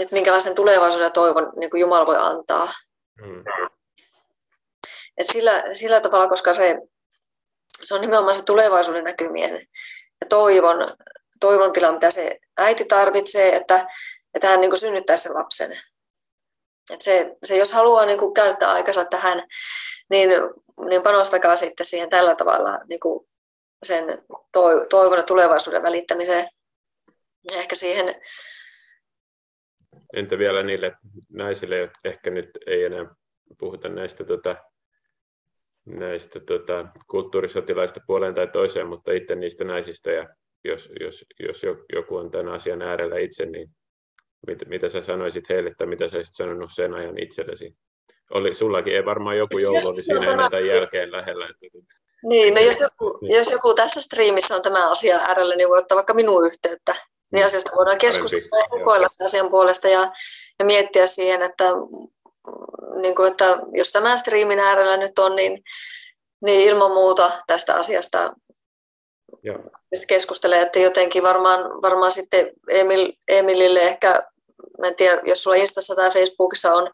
[0.00, 2.68] että minkälaisen tulevaisuuden toivon niin Jumala voi antaa.
[3.20, 3.44] Mm.
[5.16, 6.78] Et sillä, sillä tavalla, koska se,
[7.82, 9.54] se on nimenomaan se tulevaisuuden näkymien
[10.20, 10.88] ja toivon,
[11.40, 13.88] toivon tila, mitä se äiti tarvitsee, että,
[14.34, 15.78] että hän niin synnyttäisi sen lapsen.
[16.94, 19.42] Et se, se, jos haluaa niin kuin käyttää aikansa tähän,
[20.10, 20.30] niin,
[20.88, 23.26] niin panostakaa sitten siihen tällä tavalla niin kuin
[23.82, 24.22] sen
[24.90, 26.48] toivon ja tulevaisuuden välittämiseen.
[27.52, 28.14] Ehkä siihen...
[30.16, 30.92] Entä vielä niille
[31.32, 33.14] naisille, jotka ehkä nyt ei enää
[33.58, 34.56] puhuta näistä tota,
[35.86, 40.28] näistä tota, kulttuurisotilaista puoleen tai toiseen, mutta itse niistä naisista ja
[40.64, 41.62] jos, jos, jos
[41.92, 43.70] joku on tämän asian äärellä itse, niin
[44.46, 47.76] mit, mitä sä sanoisit heille tai mitä sä olisit sanonut sen ajan itsellesi?
[48.30, 51.48] Oli, sullakin ei varmaan joku joulu oli siinä ennen tai jälkeen lähellä.
[51.62, 51.78] Että...
[52.22, 53.36] Niin, no jos joku, niin.
[53.36, 56.94] jos joku tässä striimissä on tämä asia äärellä, niin voi ottaa vaikka minun yhteyttä.
[57.32, 57.46] Niin mm.
[57.46, 60.12] asiasta voidaan keskustella ja kokoilla asian puolesta ja,
[60.58, 61.64] ja miettiä siihen, että
[63.02, 65.62] niin kuin, että jos tämän striimin äärellä nyt on, niin,
[66.44, 68.32] niin ilman muuta tästä asiasta
[69.42, 69.58] Joo.
[70.08, 74.22] keskustelee, että jotenkin varmaan, varmaan sitten Emil, Emilille ehkä,
[74.78, 76.90] mä en tiedä, jos sulla Instassa tai Facebookissa on,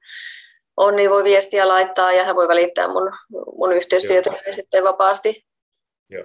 [0.77, 3.13] on, niin voi viestiä laittaa ja hän voi välittää mun,
[3.59, 5.47] mun yhteystietoja sitten vapaasti.
[6.11, 6.25] Joo,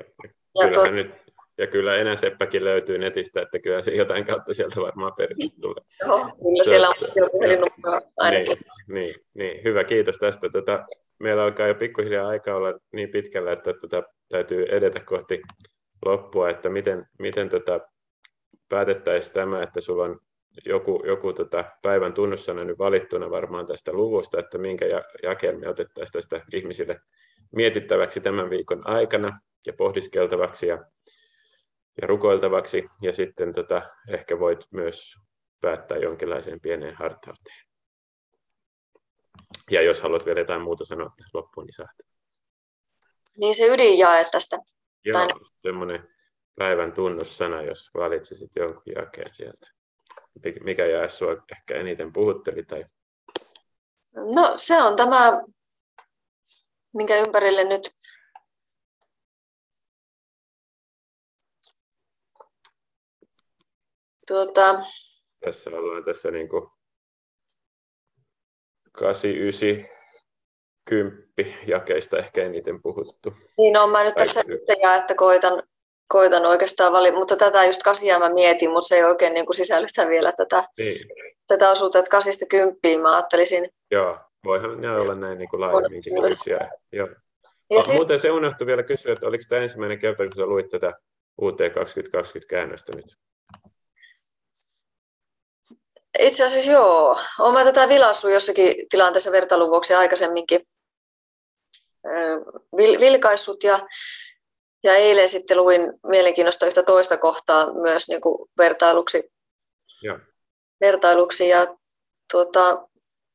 [0.61, 1.11] ja tuo, nyt
[1.57, 5.83] ja kyllä enää Seppäkin löytyy netistä, että kyllä se jotain kautta sieltä varmaan perille tulee.
[6.07, 6.95] Joo, kyllä siellä on
[7.31, 8.57] puhelinnumero ainakin.
[8.57, 10.49] Niin, niin, niin, hyvä, kiitos tästä.
[10.49, 10.85] Tätä,
[11.19, 15.41] meillä alkaa jo pikkuhiljaa aika olla niin pitkällä, että tätä täytyy edetä kohti
[16.05, 17.79] loppua, että miten, miten tätä
[18.69, 20.19] päätettäisiin tämä, että sulla on
[20.65, 24.85] joku, joku tota päivän tunnussana nyt valittuna varmaan tästä luvusta, että minkä
[25.23, 26.99] jakeen me otettaisiin tästä ihmisille
[27.55, 30.67] mietittäväksi tämän viikon aikana ja pohdiskeltavaksi.
[30.67, 30.85] Ja
[32.01, 35.15] ja rukoiltavaksi, ja sitten tota, ehkä voit myös
[35.61, 37.67] päättää jonkinlaiseen pieneen hartauteen.
[39.71, 41.97] Ja jos haluat vielä jotain muuta sanoa loppuun, niin saat.
[43.37, 44.57] Niin se ydinjae tästä.
[45.05, 45.27] Joo,
[45.61, 46.09] semmoinen
[46.55, 49.76] päivän tunnussana, jos valitsisit jonkun jakeen sieltä.
[50.63, 52.63] Mikä jae sinua ehkä eniten puhutteli?
[52.63, 52.85] Tai...
[54.15, 55.41] No se on tämä,
[56.93, 57.89] minkä ympärille nyt
[64.27, 64.75] Tuota...
[65.45, 66.69] Tässä ollaan tässä niin kuin
[68.91, 69.67] 8, 9,
[70.85, 71.33] 10
[71.67, 73.33] jakeista ehkä eniten puhuttu.
[73.57, 75.63] Niin on, mä nyt tässä yhtejää, että koitan,
[76.07, 79.55] koitan oikeastaan valita, mutta tätä just kasia mä mietin, mutta se ei oikein niin kuin
[79.55, 81.07] sisällytä vielä tätä, niin.
[81.47, 83.69] tätä osuutta, että kasista kymppiin mä ajattelisin.
[83.91, 86.13] Joo, voihan ne olla näin niin kuin laajemminkin
[86.91, 87.07] Joo.
[87.69, 87.95] Ja oh, sit...
[87.95, 90.93] Muuten se unohtui vielä kysyä, että oliko tämä ensimmäinen kerta, kun sä luit tätä
[91.41, 93.17] UT 2020 käännöstä nyt?
[96.19, 97.17] Itse asiassa joo.
[97.39, 100.61] Olen tätä vilassut jossakin tilanteessa vertailun vuoksi aikaisemminkin
[102.77, 103.79] vil, vilkaissut ja,
[104.83, 109.31] ja eilen sitten luin mielenkiinnosta yhtä toista kohtaa myös niin kuin vertailuksi.
[110.03, 110.19] Ja.
[110.81, 111.67] vertailuksi ja
[112.31, 112.87] tuota,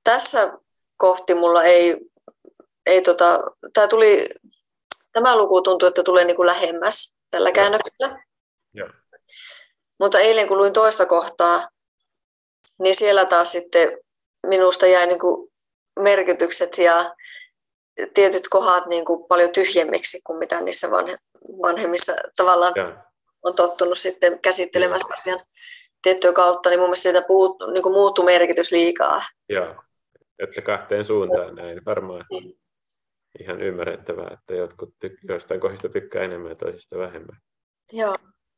[0.05, 0.53] tässä
[0.97, 1.97] kohti mulla ei,
[2.86, 4.28] ei tota, tämä, tuli,
[5.12, 8.24] tämä luku tuntuu, että tulee niin kuin lähemmäs tällä käännöksellä.
[8.74, 8.84] Ja.
[10.01, 11.68] Mutta eilen kun luin toista kohtaa,
[12.78, 13.99] niin siellä taas sitten
[14.47, 15.53] minusta jäi niin kuin
[16.01, 17.14] merkitykset ja
[18.14, 20.90] tietyt kohdat niin kuin paljon tyhjemmiksi kuin mitä niissä
[21.62, 23.05] vanhemmissa tavallaan ja.
[23.43, 25.40] on tottunut sitten käsittelemään asian
[26.03, 29.20] tiettyä kautta, niin mun mielestä siitä puut, niin kuin muuttuu merkitys liikaa.
[29.49, 29.74] Joo,
[30.38, 32.53] että se kahteen suuntaan näin varmaan mm.
[33.40, 37.36] ihan ymmärrettävää, että jotkut tyk- joistain kohdista tykkää enemmän ja toisista vähemmän.
[37.93, 38.14] Joo.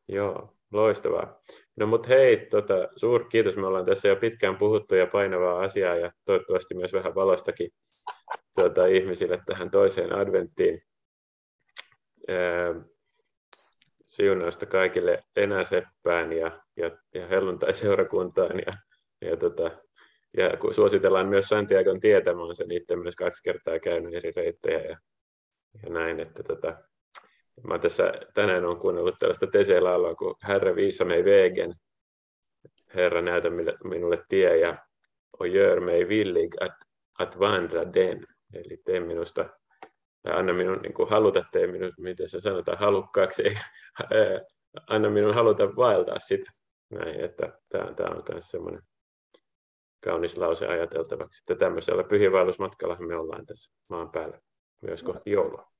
[0.09, 1.41] Joo, loistavaa.
[1.77, 3.57] No mutta hei, tota, suur kiitos.
[3.57, 7.71] Me ollaan tässä jo pitkään puhuttu ja painavaa asiaa ja toivottavasti myös vähän valostakin
[8.57, 10.83] tuota, ihmisille tähän toiseen adventtiin.
[14.09, 18.77] Siunausta kaikille Enäseppään ja, ja, ja helluntai-seurakuntaan ja,
[19.21, 19.71] ja, tota,
[20.37, 24.99] ja suositellaan myös Santiagon tietämään sen itse myös kaksi kertaa käynyt eri reittejä ja,
[25.83, 26.77] ja näin, että tota,
[27.63, 31.75] Mä tässä tänään on kuunnellut tällaista teselaulua kuin Herra viisa mei vägen.
[32.95, 33.49] Herra näytä
[33.85, 34.77] minulle tie ja
[35.53, 36.77] gör mig villig att,
[37.19, 38.27] att vandra den.
[38.55, 39.49] Eli tee minusta,
[40.25, 43.57] tai anna minun niin kuin haluta, tee minun, miten se sanotaan, halukkaaksi, ei,
[44.87, 46.51] anna minun haluta vaeltaa sitä.
[46.91, 48.83] Näin, että tämä, tämä on myös semmoinen
[50.05, 54.41] kaunis lause ajateltavaksi, että tämmöisellä pyhiinvaellusmatkalla me ollaan tässä maan päällä
[54.83, 55.75] myös kohti joulua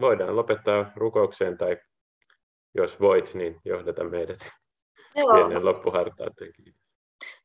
[0.00, 1.76] voidaan lopettaa rukoukseen tai
[2.74, 4.50] jos voit, niin johdata meidät
[5.14, 5.34] Joo.
[5.34, 6.52] pienen loppuhartauteen.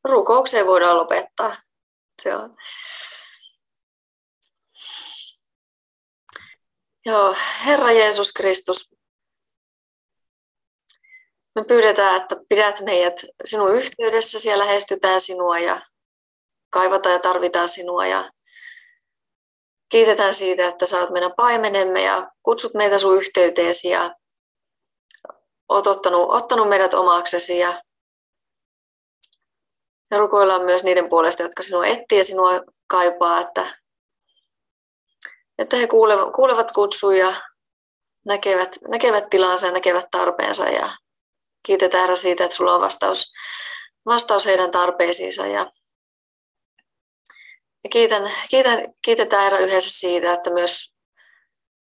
[0.04, 1.56] Rukoukseen voidaan lopettaa.
[2.22, 2.56] Se on.
[7.06, 7.34] Joo,
[7.66, 8.94] Herra Jeesus Kristus,
[11.54, 15.80] me pyydetään, että pidät meidät sinun yhteydessä, siellä lähestytään sinua ja
[16.70, 18.30] kaivataan ja tarvitaan sinua ja
[19.88, 24.14] Kiitetään siitä, että sä oot meidän paimenemme ja kutsut meitä sun yhteyteesi ja
[25.68, 27.82] oot ottanut, ottanut meidät omaksesi ja,
[30.10, 32.50] ja rukoillaan myös niiden puolesta, jotka sinua etsii ja sinua
[32.86, 33.66] kaipaa, että,
[35.58, 37.34] että he kuulevat, kutsuja ja
[38.26, 40.88] näkevät, näkevät tilansa ja näkevät tarpeensa ja
[41.66, 43.32] kiitetään Herra siitä, että sulla on vastaus,
[44.06, 45.72] vastaus heidän tarpeisiinsa ja
[47.84, 50.98] ja kiitän, kiitän, kiitetään Herra yhdessä siitä, että myös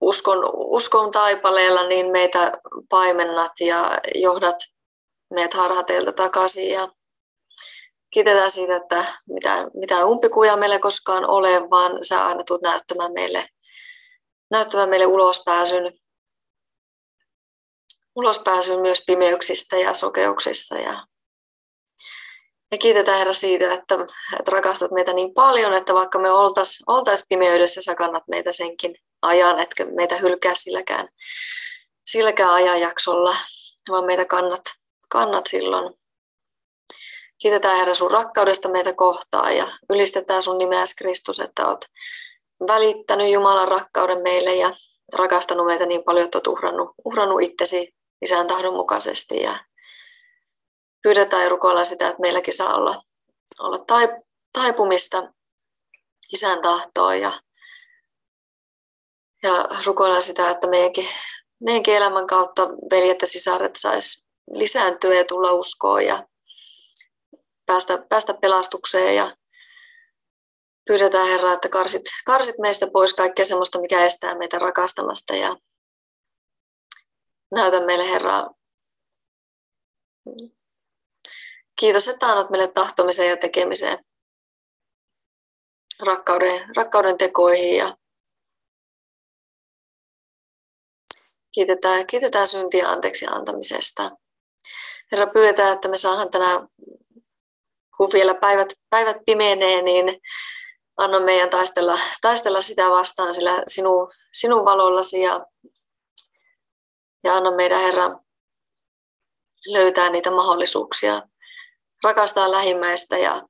[0.01, 2.51] uskon, uskon taipaleella niin meitä
[2.89, 4.55] paimennat ja johdat
[5.33, 6.69] meidät harhateilta takaisin.
[6.69, 6.87] Ja
[8.13, 13.45] kiitetään siitä, että mitään, mitään umpikuja meille koskaan ole, vaan sä aina tulet näyttämään meille,
[14.53, 15.93] näyttämään meille ulospääsyn,
[18.15, 21.07] ulospääsyn myös pimeyksistä ja sokeuksista ja
[22.71, 23.95] ja kiitetään Herra siitä, että,
[24.39, 28.95] että rakastat meitä niin paljon, että vaikka me oltaisiin oltais pimeydessä, sä kannat meitä senkin
[29.21, 31.07] ajan, etkä meitä hylkää silläkään,
[32.05, 33.35] silläkään ajanjaksolla,
[33.89, 34.61] vaan meitä kannat,
[35.09, 35.93] kannat silloin.
[37.41, 41.85] Kiitetään Herra sun rakkaudesta meitä kohtaan ja ylistetään sun nimeäsi Kristus, että olet
[42.67, 44.71] välittänyt Jumalan rakkauden meille ja
[45.13, 49.41] rakastanut meitä niin paljon, että olet uhrannut, uhrannut itsesi isän tahdon mukaisesti.
[49.41, 49.59] Ja
[51.03, 53.03] pyydetään ja rukoillaan sitä, että meilläkin saa olla,
[53.59, 53.85] olla
[54.53, 55.33] taipumista
[56.33, 57.21] isän tahtoon.
[57.21, 57.31] Ja,
[59.43, 61.07] ja rukoillaan sitä, että meidänkin,
[61.59, 66.27] meidänkin elämän kautta veljet ja sisaret saisi lisääntyä ja tulla uskoon ja
[67.65, 69.35] päästä, päästä pelastukseen ja
[70.87, 75.55] pyydetään Herra, että karsit, karsit meistä pois kaikkea sellaista, mikä estää meitä rakastamasta ja
[77.51, 78.45] näytä meille Herra
[81.79, 84.05] Kiitos, että annat meille tahtomiseen ja tekemiseen,
[85.99, 87.97] rakkauden, rakkauden tekoihin ja
[91.51, 94.11] kiitetään, kiitetään syntiä anteeksi antamisesta.
[95.11, 96.67] Herra, pyydetään, että me saadaan tänään,
[97.97, 100.21] kun vielä päivät, päivät pimenee, niin
[100.97, 105.45] anna meidän taistella, taistella sitä vastaan sillä sinun, sinun valollasi ja,
[107.23, 108.19] ja anna meidän Herra
[109.67, 111.21] löytää niitä mahdollisuuksia
[112.03, 113.41] rakastaa lähimmäistä ja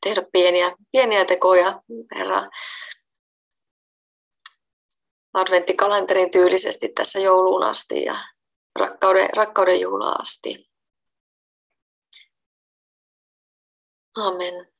[0.00, 1.82] tehdä pieniä, pieniä tekoja,
[2.14, 2.48] Herra,
[5.32, 8.24] adventtikalenterin tyylisesti tässä jouluun asti ja
[8.78, 10.70] rakkauden, rakkauden juhlaan asti.
[14.16, 14.79] Amen.